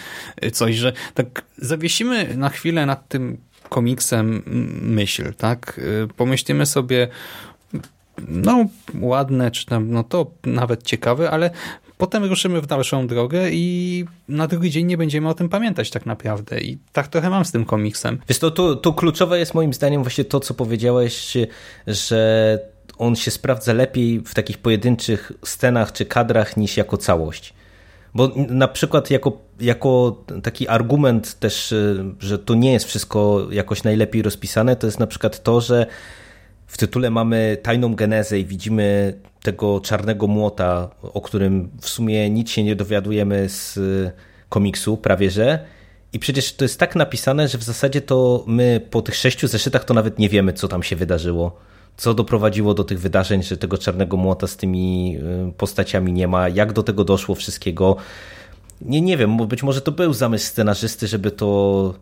coś, 0.51 0.75
że 0.75 0.93
tak 1.13 1.45
zawiesimy 1.57 2.37
na 2.37 2.49
chwilę 2.49 2.85
nad 2.85 3.07
tym 3.07 3.37
komiksem 3.69 4.43
myśl, 4.81 5.33
tak? 5.33 5.79
Pomyślimy 6.17 6.65
sobie, 6.65 7.07
no 8.27 8.65
ładne, 8.99 9.51
czy 9.51 9.65
tam, 9.65 9.91
no 9.91 10.03
to 10.03 10.31
nawet 10.43 10.83
ciekawe, 10.83 11.31
ale 11.31 11.49
potem 11.97 12.23
ruszymy 12.23 12.61
w 12.61 12.67
dalszą 12.67 13.07
drogę 13.07 13.49
i 13.51 14.05
na 14.27 14.47
drugi 14.47 14.69
dzień 14.69 14.85
nie 14.85 14.97
będziemy 14.97 15.29
o 15.29 15.33
tym 15.33 15.49
pamiętać 15.49 15.89
tak 15.89 16.05
naprawdę. 16.05 16.61
I 16.61 16.77
tak 16.91 17.07
trochę 17.07 17.29
mam 17.29 17.45
z 17.45 17.51
tym 17.51 17.65
komiksem. 17.65 18.19
Wiesz, 18.29 18.39
to, 18.39 18.51
to, 18.51 18.75
to 18.75 18.93
kluczowe 18.93 19.39
jest 19.39 19.53
moim 19.53 19.73
zdaniem 19.73 20.03
właśnie 20.03 20.25
to, 20.25 20.39
co 20.39 20.53
powiedziałeś, 20.53 21.37
że 21.87 22.59
on 23.03 23.15
się 23.15 23.31
sprawdza 23.31 23.73
lepiej 23.73 24.19
w 24.19 24.33
takich 24.33 24.57
pojedynczych 24.57 25.31
scenach 25.45 25.91
czy 25.91 26.05
kadrach 26.05 26.57
niż 26.57 26.77
jako 26.77 26.97
całość. 26.97 27.53
Bo 28.15 28.31
na 28.35 28.67
przykład 28.67 29.11
jako, 29.11 29.37
jako 29.59 30.23
taki 30.43 30.67
argument 30.67 31.39
też, 31.39 31.73
że 32.19 32.39
to 32.39 32.55
nie 32.55 32.73
jest 32.73 32.85
wszystko 32.85 33.47
jakoś 33.51 33.83
najlepiej 33.83 34.21
rozpisane, 34.21 34.75
to 34.75 34.87
jest 34.87 34.99
na 34.99 35.07
przykład 35.07 35.43
to, 35.43 35.61
że 35.61 35.85
w 36.67 36.77
tytule 36.77 37.09
mamy 37.09 37.57
tajną 37.63 37.95
genezę 37.95 38.39
i 38.39 38.45
widzimy 38.45 39.13
tego 39.41 39.79
czarnego 39.79 40.27
młota, 40.27 40.89
o 41.01 41.21
którym 41.21 41.69
w 41.81 41.89
sumie 41.89 42.29
nic 42.29 42.51
się 42.51 42.63
nie 42.63 42.75
dowiadujemy 42.75 43.49
z 43.49 43.79
komiksu, 44.49 44.97
prawie 44.97 45.31
że. 45.31 45.65
I 46.13 46.19
przecież 46.19 46.53
to 46.53 46.65
jest 46.65 46.79
tak 46.79 46.95
napisane, 46.95 47.47
że 47.47 47.57
w 47.57 47.63
zasadzie 47.63 48.01
to 48.01 48.43
my 48.47 48.81
po 48.89 49.01
tych 49.01 49.15
sześciu 49.15 49.47
zeszytach 49.47 49.85
to 49.85 49.93
nawet 49.93 50.19
nie 50.19 50.29
wiemy, 50.29 50.53
co 50.53 50.67
tam 50.67 50.83
się 50.83 50.95
wydarzyło 50.95 51.59
co 51.97 52.13
doprowadziło 52.13 52.73
do 52.73 52.83
tych 52.83 52.99
wydarzeń, 52.99 53.43
że 53.43 53.57
tego 53.57 53.77
czarnego 53.77 54.17
młota 54.17 54.47
z 54.47 54.57
tymi 54.57 55.17
postaciami 55.57 56.13
nie 56.13 56.27
ma, 56.27 56.49
jak 56.49 56.73
do 56.73 56.83
tego 56.83 57.03
doszło 57.03 57.35
wszystkiego. 57.35 57.95
Nie, 58.81 59.01
nie 59.01 59.17
wiem, 59.17 59.47
być 59.47 59.63
może 59.63 59.81
to 59.81 59.91
był 59.91 60.13
zamysł 60.13 60.45
scenarzysty, 60.45 61.07
żeby 61.07 61.31
to 61.31 61.93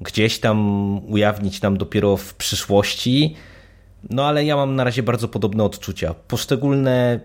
gdzieś 0.00 0.38
tam 0.38 0.58
ujawnić 1.12 1.62
nam 1.62 1.78
dopiero 1.78 2.16
w 2.16 2.34
przyszłości, 2.34 3.34
no 4.10 4.26
ale 4.26 4.44
ja 4.44 4.56
mam 4.56 4.76
na 4.76 4.84
razie 4.84 5.02
bardzo 5.02 5.28
podobne 5.28 5.64
odczucia. 5.64 6.14
Poszczególne 6.14 7.20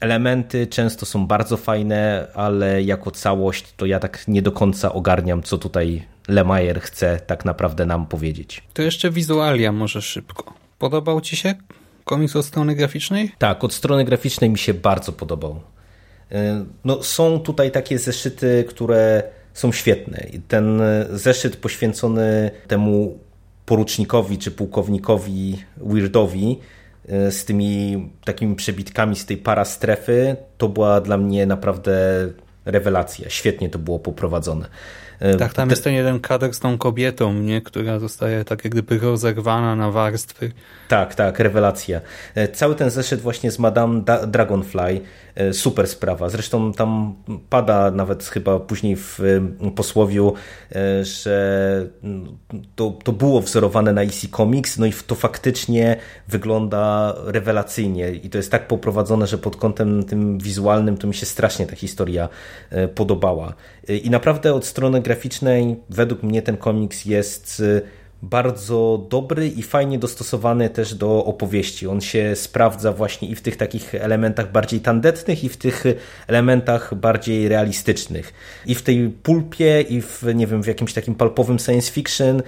elementy 0.00 0.66
często 0.66 1.06
są 1.06 1.26
bardzo 1.26 1.56
fajne, 1.56 2.28
ale 2.34 2.82
jako 2.82 3.10
całość 3.10 3.74
to 3.76 3.86
ja 3.86 3.98
tak 3.98 4.28
nie 4.28 4.42
do 4.42 4.52
końca 4.52 4.92
ogarniam, 4.92 5.42
co 5.42 5.58
tutaj 5.58 6.02
Lemajer 6.28 6.80
chce 6.80 7.20
tak 7.26 7.44
naprawdę 7.44 7.86
nam 7.86 8.06
powiedzieć. 8.06 8.62
To 8.74 8.82
jeszcze 8.82 9.10
wizualia 9.10 9.72
może 9.72 10.02
szybko. 10.02 10.63
Podobał 10.78 11.20
Ci 11.20 11.36
się 11.36 11.54
komiks 12.04 12.36
od 12.36 12.46
strony 12.46 12.74
graficznej? 12.74 13.32
Tak, 13.38 13.64
od 13.64 13.74
strony 13.74 14.04
graficznej 14.04 14.50
mi 14.50 14.58
się 14.58 14.74
bardzo 14.74 15.12
podobał. 15.12 15.60
No, 16.84 17.02
są 17.02 17.40
tutaj 17.40 17.70
takie 17.70 17.98
zeszyty, 17.98 18.64
które 18.68 19.22
są 19.52 19.72
świetne. 19.72 20.26
Ten 20.48 20.82
zeszyt 21.10 21.56
poświęcony 21.56 22.50
temu 22.68 23.18
porucznikowi 23.66 24.38
czy 24.38 24.50
pułkownikowi 24.50 25.58
Weirdowi 25.76 26.58
z 27.08 27.44
tymi 27.44 28.10
takimi 28.24 28.56
przebitkami 28.56 29.16
z 29.16 29.26
tej 29.26 29.36
parastrefy, 29.36 30.36
to 30.58 30.68
była 30.68 31.00
dla 31.00 31.16
mnie 31.16 31.46
naprawdę 31.46 31.94
rewelacja. 32.64 33.30
Świetnie 33.30 33.68
to 33.68 33.78
było 33.78 33.98
poprowadzone. 33.98 34.66
Tak, 35.38 35.54
tam 35.54 35.70
jest 35.70 35.84
ten 35.84 35.94
jeden 35.94 36.20
kadr 36.20 36.52
z 36.52 36.60
tą 36.60 36.78
kobietą, 36.78 37.34
nie? 37.34 37.62
która 37.62 37.98
zostaje 37.98 38.44
tak 38.44 38.64
jak 38.64 38.72
gdyby 38.72 38.98
rozerwana 38.98 39.76
na 39.76 39.90
warstwy. 39.90 40.52
Tak, 40.88 41.14
tak, 41.14 41.38
rewelacja. 41.38 42.00
Cały 42.52 42.74
ten 42.74 42.90
zeszyt 42.90 43.20
właśnie 43.20 43.50
z 43.50 43.58
Madame 43.58 44.02
Dragonfly, 44.26 45.00
super 45.52 45.86
sprawa. 45.86 46.28
Zresztą 46.28 46.72
tam 46.72 47.14
pada 47.50 47.90
nawet 47.90 48.24
chyba 48.24 48.60
później 48.60 48.96
w 48.96 49.18
posłowiu, 49.76 50.34
że 51.02 51.86
to, 52.76 52.98
to 53.04 53.12
było 53.12 53.40
wzorowane 53.40 53.92
na 53.92 54.02
EC 54.02 54.26
Comics, 54.30 54.78
no 54.78 54.86
i 54.86 54.92
to 55.06 55.14
faktycznie 55.14 55.96
wygląda 56.28 57.14
rewelacyjnie 57.24 58.12
i 58.12 58.30
to 58.30 58.38
jest 58.38 58.50
tak 58.50 58.68
poprowadzone, 58.68 59.26
że 59.26 59.38
pod 59.38 59.56
kątem 59.56 60.04
tym 60.04 60.38
wizualnym 60.38 60.96
to 60.96 61.06
mi 61.06 61.14
się 61.14 61.26
strasznie 61.26 61.66
ta 61.66 61.76
historia 61.76 62.28
podobała. 62.94 63.54
I 63.88 64.10
naprawdę 64.10 64.54
od 64.54 64.66
strony 64.66 65.02
graficznej. 65.14 65.76
Według 65.90 66.22
mnie 66.22 66.42
ten 66.42 66.56
komiks 66.56 67.04
jest 67.04 67.62
bardzo 68.30 69.06
dobry 69.10 69.48
i 69.48 69.62
fajnie 69.62 69.98
dostosowany 69.98 70.70
też 70.70 70.94
do 70.94 71.24
opowieści. 71.24 71.86
On 71.86 72.00
się 72.00 72.36
sprawdza 72.36 72.92
właśnie 72.92 73.28
i 73.28 73.34
w 73.34 73.40
tych 73.40 73.56
takich 73.56 73.94
elementach 73.94 74.52
bardziej 74.52 74.80
tandetnych 74.80 75.44
i 75.44 75.48
w 75.48 75.56
tych 75.56 75.84
elementach 76.26 76.94
bardziej 76.94 77.48
realistycznych. 77.48 78.32
I 78.66 78.74
w 78.74 78.82
tej 78.82 79.08
pulpie 79.08 79.80
i 79.80 80.00
w, 80.02 80.22
nie 80.34 80.46
wiem, 80.46 80.62
w 80.62 80.66
jakimś 80.66 80.92
takim 80.92 81.14
palpowym 81.14 81.58
science 81.58 81.92
fiction 81.92 82.42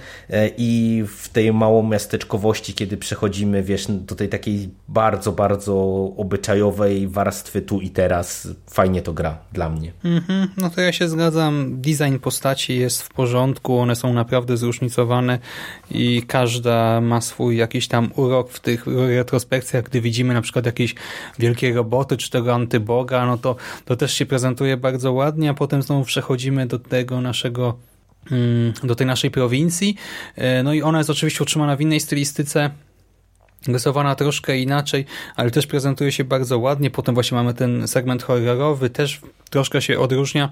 i 0.57 1.03
w 1.07 1.29
tej 1.29 1.53
małą 1.53 1.83
miasteczkowości, 1.83 2.73
kiedy 2.73 2.97
przechodzimy, 2.97 3.63
wiesz, 3.63 3.85
do 3.89 4.15
tej 4.15 4.29
takiej 4.29 4.69
bardzo, 4.87 5.31
bardzo 5.31 5.73
obyczajowej 6.17 7.07
warstwy 7.07 7.61
tu 7.61 7.81
i 7.81 7.89
teraz. 7.89 8.47
Fajnie 8.69 9.01
to 9.01 9.13
gra 9.13 9.37
dla 9.53 9.69
mnie. 9.69 9.91
Mm 10.03 10.19
-hmm. 10.19 10.47
No 10.57 10.69
to 10.69 10.81
ja 10.81 10.91
się 10.91 11.07
zgadzam. 11.07 11.81
Design 11.81 12.17
postaci 12.21 12.79
jest 12.79 13.01
w 13.01 13.09
porządku, 13.09 13.77
one 13.77 13.95
są 13.95 14.13
naprawdę 14.13 14.57
zróżnicowane 14.57 15.39
i 15.91 16.23
każda 16.27 17.01
ma 17.01 17.21
swój 17.21 17.57
jakiś 17.57 17.87
tam 17.87 18.11
urok 18.15 18.51
w 18.51 18.59
tych 18.59 18.87
retrospekcjach, 18.87 19.83
gdy 19.83 20.01
widzimy 20.01 20.33
na 20.33 20.41
przykład 20.41 20.65
jakieś 20.65 20.95
wielkie 21.39 21.73
roboty, 21.73 22.17
czy 22.17 22.29
tego 22.29 22.55
antyboga, 22.55 23.25
no 23.25 23.37
to, 23.37 23.55
to 23.85 23.95
też 23.95 24.13
się 24.13 24.25
prezentuje 24.25 24.77
bardzo 24.77 25.13
ładnie, 25.13 25.49
a 25.49 25.53
potem 25.53 25.81
znowu 25.81 26.03
przechodzimy 26.03 26.67
do 26.67 26.79
tego 26.79 27.21
naszego 27.21 27.77
do 28.83 28.95
tej 28.95 29.07
naszej 29.07 29.31
prowincji. 29.31 29.95
No 30.63 30.73
i 30.73 30.81
ona 30.81 30.97
jest 30.97 31.09
oczywiście 31.09 31.43
utrzymana 31.43 31.75
w 31.75 31.81
innej 31.81 31.99
stylistyce, 31.99 32.69
rysowana 33.67 34.15
troszkę 34.15 34.57
inaczej, 34.57 35.05
ale 35.35 35.51
też 35.51 35.67
prezentuje 35.67 36.11
się 36.11 36.23
bardzo 36.23 36.59
ładnie. 36.59 36.89
Potem 36.89 37.15
właśnie 37.15 37.35
mamy 37.35 37.53
ten 37.53 37.87
segment 37.87 38.23
horrorowy, 38.23 38.89
też 38.89 39.21
troszkę 39.49 39.81
się 39.81 39.99
odróżnia 39.99 40.49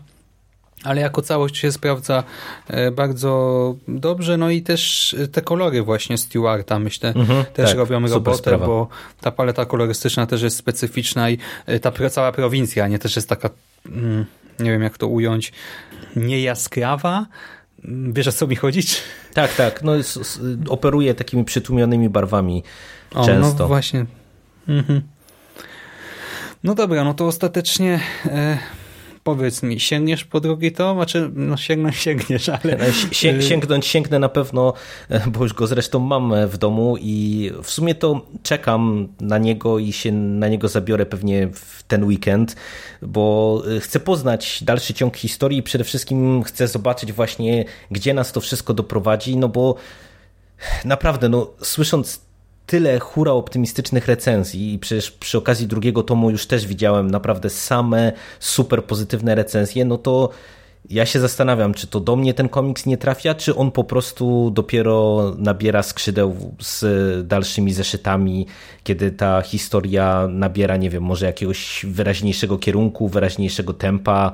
ale 0.83 1.01
jako 1.01 1.21
całość 1.21 1.57
się 1.57 1.71
sprawdza 1.71 2.23
e, 2.67 2.91
bardzo 2.91 3.75
dobrze, 3.88 4.38
no 4.38 4.49
i 4.49 4.61
też 4.61 5.15
te 5.31 5.41
kolory 5.41 5.81
właśnie 5.81 6.17
Stewarta 6.17 6.79
myślę 6.79 7.13
mhm, 7.15 7.45
też 7.45 7.69
tak, 7.69 7.77
robią 7.77 8.07
robotę, 8.07 8.38
sprawa. 8.38 8.65
bo 8.65 8.88
ta 9.21 9.31
paleta 9.31 9.65
kolorystyczna 9.65 10.25
też 10.25 10.41
jest 10.41 10.57
specyficzna 10.57 11.29
i 11.29 11.38
e, 11.65 11.79
ta 11.79 12.09
cała 12.09 12.31
prowincja 12.31 12.88
nie 12.88 12.99
też 12.99 13.15
jest 13.15 13.29
taka, 13.29 13.49
mm, 13.85 14.25
nie 14.59 14.71
wiem 14.71 14.81
jak 14.81 14.97
to 14.97 15.07
ująć, 15.07 15.53
niejaskrawa, 16.15 17.25
Wiesz 17.88 18.27
o 18.27 18.31
co 18.31 18.47
mi 18.47 18.55
chodzić? 18.55 19.01
Tak, 19.33 19.55
tak. 19.55 19.83
No, 19.83 19.91
operuje 20.69 21.13
takimi 21.13 21.45
przytłumionymi 21.45 22.09
barwami 22.09 22.63
o, 23.13 23.19
no 23.19 23.25
często. 23.25 23.59
No 23.59 23.67
właśnie. 23.67 24.05
Mhm. 24.67 25.01
No 26.63 26.75
dobra, 26.75 27.03
no 27.03 27.13
to 27.13 27.27
ostatecznie 27.27 27.99
e, 28.25 28.57
powiedz 29.25 29.63
mi, 29.63 29.79
sięgniesz 29.79 30.23
po 30.23 30.39
drugi 30.39 30.71
tom? 30.71 30.97
Znaczy, 30.97 31.31
no 31.33 31.57
sięgnąć 31.57 31.95
sięgniesz, 32.07 32.49
ale... 32.49 32.93
Się, 33.11 33.41
sięgnąć 33.41 33.85
sięgnę 33.85 34.19
na 34.19 34.29
pewno, 34.29 34.73
e, 35.09 35.29
bo 35.29 35.43
już 35.43 35.53
go 35.53 35.67
zresztą 35.67 35.99
mam 35.99 36.33
e, 36.33 36.47
w 36.47 36.57
domu 36.57 36.95
i 36.99 37.51
w 37.63 37.71
sumie 37.71 37.95
to 37.95 38.25
czekam 38.43 39.07
na 39.21 39.38
niego 39.38 39.79
i 39.79 39.93
się 39.93 40.11
na 40.11 40.47
niego 40.47 40.67
zabiorę 40.67 41.05
pewnie 41.05 41.47
w 41.47 41.83
ten 41.83 42.03
weekend, 42.03 42.55
bo 43.01 43.63
e, 43.77 43.79
chcę 43.79 43.99
poznać 43.99 44.63
dalszy 44.63 44.93
ciąg 44.93 45.17
historii 45.17 45.59
i 45.59 45.63
przede 45.63 45.83
wszystkim 45.83 46.43
chcę 46.43 46.67
zobaczyć 46.67 47.13
właśnie, 47.13 47.65
gdzie 47.91 48.13
nas 48.13 48.31
to 48.31 48.41
wszystko 48.41 48.73
doprowadzi, 48.73 49.38
no 49.38 49.49
bo 49.49 49.75
naprawdę, 50.85 51.29
no 51.29 51.51
słysząc 51.61 52.24
tyle 52.65 52.99
hura 52.99 53.32
optymistycznych 53.32 54.08
recenzji 54.08 54.73
i 54.73 54.80
przecież 54.80 55.12
przy 55.12 55.38
okazji 55.38 55.67
drugiego 55.67 56.04
tomu 56.04 56.30
już 56.30 56.47
też 56.47 56.67
widziałem 56.67 57.12
naprawdę 57.12 57.49
same 57.49 58.12
super 58.39 58.84
pozytywne 58.84 59.36
recenzje, 59.36 59.86
no 59.86 59.97
to 59.97 60.30
ja 60.89 61.06
się 61.06 61.19
zastanawiam, 61.19 61.73
czy 61.73 61.88
to 61.88 61.99
do 61.99 62.15
mnie 62.15 62.34
ten 62.34 62.49
komiks 62.49 62.86
nie 62.86 62.97
trafia, 62.97 63.36
czy 63.36 63.56
on 63.56 63.71
po 63.71 63.84
prostu 63.84 64.51
dopiero 64.51 65.34
nabiera 65.38 65.84
skrzydeł 65.84 66.56
z 66.60 67.28
dalszymi 67.28 67.73
zeszytami, 67.73 68.47
kiedy 68.84 69.12
ta 69.12 69.41
historia 69.41 70.28
nabiera, 70.30 70.78
nie 70.78 70.89
wiem, 70.89 71.04
może 71.04 71.25
jakiegoś 71.25 71.86
wyraźniejszego 71.89 72.58
kierunku, 72.58 73.08
wyraźniejszego 73.08 73.73
tempa. 73.73 74.34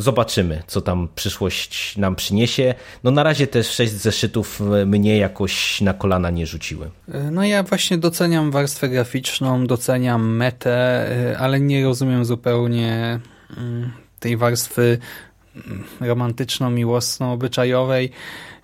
Zobaczymy, 0.00 0.62
co 0.66 0.80
tam 0.80 1.08
przyszłość 1.14 1.96
nam 1.96 2.16
przyniesie. 2.16 2.74
No 3.04 3.10
na 3.10 3.22
razie 3.22 3.46
też 3.46 3.66
sześć 3.70 3.92
zeszytów 3.92 4.60
mnie 4.86 5.18
jakoś 5.18 5.80
na 5.80 5.94
kolana 5.94 6.30
nie 6.30 6.46
rzuciły. 6.46 6.90
No 7.30 7.44
ja 7.44 7.62
właśnie 7.62 7.98
doceniam 7.98 8.50
warstwę 8.50 8.88
graficzną, 8.88 9.66
doceniam 9.66 10.36
metę, 10.36 11.36
ale 11.38 11.60
nie 11.60 11.84
rozumiem 11.84 12.24
zupełnie 12.24 13.20
mm, 13.56 13.92
tej 14.20 14.36
warstwy 14.36 14.98
mm, 15.56 15.84
romantyczno-miłosno-obyczajowej 16.00 18.10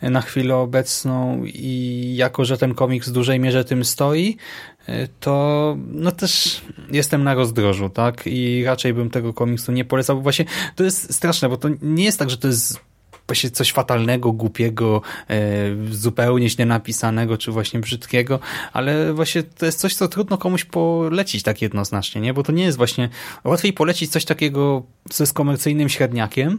na 0.03 0.21
chwilę 0.21 0.57
obecną 0.57 1.45
i 1.45 2.13
jako, 2.17 2.45
że 2.45 2.59
ten 2.59 2.75
komiks 2.75 3.09
w 3.09 3.13
dużej 3.13 3.41
mierze 3.41 3.65
tym 3.65 3.85
stoi, 3.85 4.37
to 5.21 5.77
no 5.89 6.13
też 6.13 6.63
jestem 6.91 7.25
na 7.25 7.35
rozdrożu, 7.35 7.91
tak? 7.91 8.23
I 8.27 8.65
raczej 8.65 8.95
bym 8.95 9.11
tego 9.11 9.33
komiksu 9.33 9.73
nie 9.73 9.85
polecał, 9.85 10.17
bo 10.17 10.23
właśnie 10.23 10.45
to 10.77 10.85
jest 10.85 11.15
straszne, 11.15 11.49
bo 11.49 11.57
to 11.57 11.69
nie 11.83 12.05
jest 12.05 12.19
tak, 12.19 12.31
że 12.31 12.39
to 12.39 12.49
jest 12.49 12.81
właśnie 13.27 13.51
coś 13.51 13.73
fatalnego, 13.73 14.33
głupiego, 14.33 15.03
e, 15.31 15.37
zupełnie 15.91 16.49
źle 16.49 16.67
napisanego, 16.67 17.39
czy 17.39 17.53
właśnie 17.53 17.81
brzydkiego, 17.81 18.39
ale 18.73 19.13
właśnie 19.13 19.43
to 19.43 19.67
jest 19.67 19.81
coś, 19.81 19.95
co 19.95 20.09
trudno 20.09 20.39
komuś 20.39 20.65
polecić 20.65 21.43
tak 21.43 21.63
jednoznacznie, 21.63 22.21
nie? 22.21 22.35
Bo 22.35 22.43
to 22.43 22.53
nie 22.53 22.65
jest 22.65 22.79
właśnie, 22.79 23.09
łatwiej 23.45 23.73
polecić 23.73 24.13
coś 24.13 24.25
takiego, 24.25 24.83
co 25.11 25.23
jest 25.23 25.35
komercyjnym 25.35 25.89
średniakiem, 25.89 26.59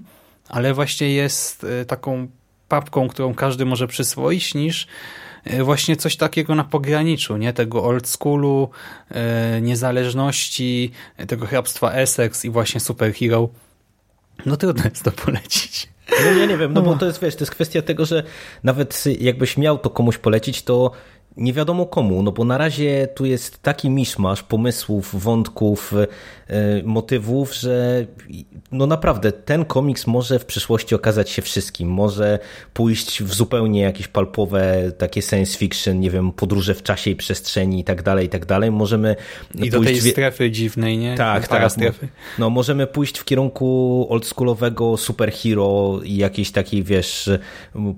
ale 0.49 0.73
właśnie 0.73 1.13
jest 1.13 1.63
e, 1.63 1.85
taką 1.85 2.27
papką, 2.67 3.07
którą 3.07 3.33
każdy 3.33 3.65
może 3.65 3.87
przyswoić, 3.87 4.55
niż 4.55 4.87
E, 5.45 5.63
właśnie 5.63 5.95
coś 5.95 6.17
takiego 6.17 6.55
na 6.55 6.63
pograniczu, 6.63 7.37
nie? 7.37 7.53
Tego 7.53 7.83
old 7.83 8.07
schoolu, 8.07 8.69
niezależności, 9.61 10.91
tego 11.27 11.45
hrabstwa 11.45 11.91
Essex 11.91 12.45
i 12.45 12.49
właśnie 12.49 12.79
superhero. 12.79 13.49
No 14.45 14.57
trudno 14.57 14.83
jest 14.83 15.03
to 15.03 15.11
polecić. 15.11 15.94
No 16.11 16.31
ja 16.39 16.45
nie 16.45 16.57
wiem, 16.57 16.73
no, 16.73 16.81
no. 16.81 16.91
bo 16.91 16.95
to 16.95 17.05
jest, 17.05 17.21
wiesz, 17.21 17.35
to 17.35 17.41
jest 17.41 17.51
kwestia 17.51 17.81
tego, 17.81 18.05
że 18.05 18.23
nawet 18.63 19.03
jakbyś 19.19 19.57
miał 19.57 19.77
to 19.77 19.89
komuś 19.89 20.17
polecić, 20.17 20.63
to 20.63 20.91
nie 21.37 21.53
wiadomo 21.53 21.85
komu, 21.85 22.23
no 22.23 22.31
bo 22.31 22.45
na 22.45 22.57
razie 22.57 23.07
tu 23.15 23.25
jest 23.25 23.61
taki 23.61 23.89
miszmasz 23.89 24.43
pomysłów, 24.43 25.23
wątków, 25.23 25.93
e, 26.47 26.83
motywów, 26.83 27.55
że 27.55 28.05
no 28.71 28.87
naprawdę 28.87 29.31
ten 29.31 29.65
komiks 29.65 30.07
może 30.07 30.39
w 30.39 30.45
przyszłości 30.45 30.95
okazać 30.95 31.29
się 31.29 31.41
wszystkim. 31.41 31.89
Może 31.89 32.39
pójść 32.73 33.23
w 33.23 33.33
zupełnie 33.33 33.81
jakieś 33.81 34.07
palpowe 34.07 34.91
takie 34.97 35.21
science 35.21 35.57
fiction, 35.57 35.99
nie 35.99 36.09
wiem, 36.09 36.31
podróże 36.31 36.73
w 36.73 36.83
czasie 36.83 37.11
i 37.11 37.15
przestrzeni 37.15 37.79
i 37.79 37.83
tak 37.83 38.03
dalej, 38.03 38.25
i 38.25 38.29
tak 38.29 38.45
dalej. 38.45 38.71
Możemy 38.71 39.15
I 39.55 39.69
do 39.69 39.81
tej 39.81 40.01
strefy 40.01 40.51
dziwnej, 40.51 40.97
nie? 40.97 41.15
Tak, 41.17 41.47
tak. 41.47 41.71
Strefy. 41.71 42.07
No, 42.39 42.49
możemy 42.49 42.87
pójść 42.87 43.17
w 43.17 43.25
kierunku 43.25 44.07
oldschoolowego 44.09 44.97
superhero 44.97 45.99
i 46.03 46.15
jakiejś 46.15 46.51
takiej, 46.51 46.83
wiesz, 46.83 47.29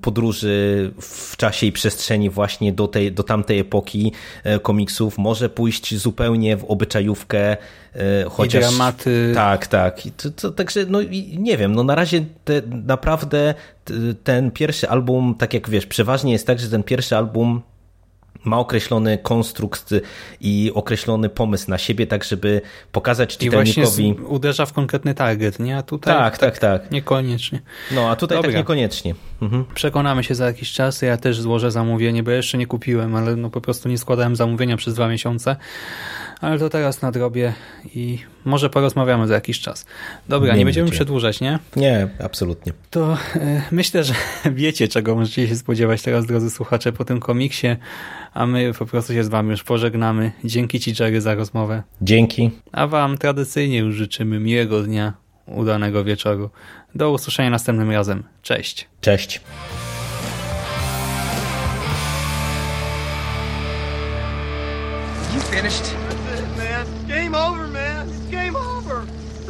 podróży 0.02 0.92
w 1.02 1.38
czasie 1.38 1.68
i 1.68 1.72
przestrzeni 1.72 2.30
właśnie 2.30 2.74
do 2.74 2.88
tej, 2.88 3.12
do 3.12 3.24
tamtej 3.28 3.60
epoki 3.60 4.12
e, 4.44 4.60
komiksów. 4.60 5.18
Może 5.18 5.50
pójść 5.50 5.96
zupełnie 5.96 6.58
w 6.58 6.66
obyczajówkę, 6.66 7.52
e, 7.52 7.58
chociaż... 8.30 8.64
I 8.64 8.68
dramaty. 8.68 9.32
Tak, 9.36 9.68
tak. 9.68 10.02
To, 10.18 10.32
to, 10.32 10.52
także, 10.52 10.86
no 10.86 11.00
nie 11.38 11.58
wiem, 11.58 11.76
no 11.76 11.84
na 11.84 11.96
razie 11.96 12.26
te, 12.46 12.62
naprawdę 12.86 13.54
ten 14.24 14.52
pierwszy 14.52 14.90
album, 14.90 15.36
tak 15.38 15.54
jak 15.54 15.70
wiesz, 15.70 15.86
przeważnie 15.86 16.32
jest 16.32 16.48
tak, 16.48 16.60
że 16.60 16.70
ten 16.70 16.84
pierwszy 16.84 17.16
album 17.16 17.62
ma 18.44 18.60
określony 18.60 19.18
konstrukt 19.18 19.94
i 20.42 20.72
określony 20.76 21.30
pomysł 21.30 21.70
na 21.70 21.78
siebie, 21.78 22.08
tak 22.08 22.24
żeby 22.24 22.62
pokazać 22.92 23.38
czytelnikowi... 23.38 23.82
I 23.82 24.14
właśnie 24.14 24.28
uderza 24.28 24.66
w 24.66 24.74
konkretny 24.74 25.14
target, 25.14 25.60
nie? 25.60 25.78
A 25.78 25.84
tutaj 25.84 26.14
tak, 26.14 26.38
tak, 26.38 26.60
tak, 26.60 26.82
tak. 26.82 26.92
Niekoniecznie. 26.92 27.62
No, 27.92 28.10
a 28.10 28.16
tutaj 28.16 28.38
tak 28.38 28.44
Dobra. 28.44 28.52
tak 28.52 28.58
niekoniecznie. 28.58 29.16
Mhm. 29.42 29.66
Przekonamy 29.74 30.24
się 30.24 30.36
za 30.36 30.46
jakiś 30.46 30.72
czas. 30.74 31.02
Ja 31.02 31.18
też 31.18 31.42
złożę 31.42 31.72
zamówienie, 31.72 32.24
bo 32.24 32.32
jeszcze 32.32 32.58
nie 32.58 32.68
kupiłem, 32.68 33.16
ale 33.16 33.36
no 33.36 33.50
po 33.50 33.62
prostu 33.62 33.90
nie 33.90 33.98
składałem 33.98 34.36
zamówienia 34.36 34.78
przez 34.78 34.94
dwa 34.94 35.08
miesiące 35.08 35.56
ale 36.42 36.60
to 36.60 36.70
teraz 36.70 37.02
nadrobię 37.02 37.54
i 37.96 38.20
może 38.46 38.70
porozmawiamy 38.70 39.28
za 39.28 39.34
jakiś 39.34 39.60
czas. 39.60 39.86
Dobra, 40.30 40.54
nie, 40.54 40.60
nie 40.60 40.66
będziemy 40.66 40.92
przedłużać, 40.92 41.42
nie? 41.42 41.60
Nie, 41.76 42.08
absolutnie. 42.24 42.74
To 42.90 43.18
y, 43.36 43.62
myślę, 43.72 44.04
że 44.04 44.14
wiecie, 44.52 44.88
czego 44.88 45.16
możecie 45.16 45.48
się 45.48 45.56
spodziewać 45.56 46.02
teraz, 46.02 46.26
drodzy 46.26 46.50
słuchacze, 46.50 46.92
po 46.92 47.06
tym 47.06 47.20
komiksie, 47.20 47.68
a 48.34 48.46
my 48.46 48.74
po 48.74 48.86
prostu 48.86 49.14
się 49.14 49.24
z 49.24 49.28
wami 49.28 49.50
już 49.50 49.64
pożegnamy. 49.64 50.32
Dzięki 50.44 50.80
ci, 50.80 50.94
Jerry, 51.00 51.22
za 51.22 51.36
rozmowę. 51.36 51.84
Dzięki. 52.02 52.52
A 52.72 52.88
wam 52.88 53.18
tradycyjnie 53.18 53.78
już 53.78 53.96
życzymy 53.96 54.40
miłego 54.40 54.84
dnia, 54.84 55.14
udanego 55.46 56.04
wieczoru. 56.04 56.50
Do 56.96 57.12
usłyszenia 57.12 57.50
następnym 57.50 57.92
razem. 57.92 58.24
Cześć. 58.42 58.88
Cześć. 59.02 59.42
Finished? 65.52 65.97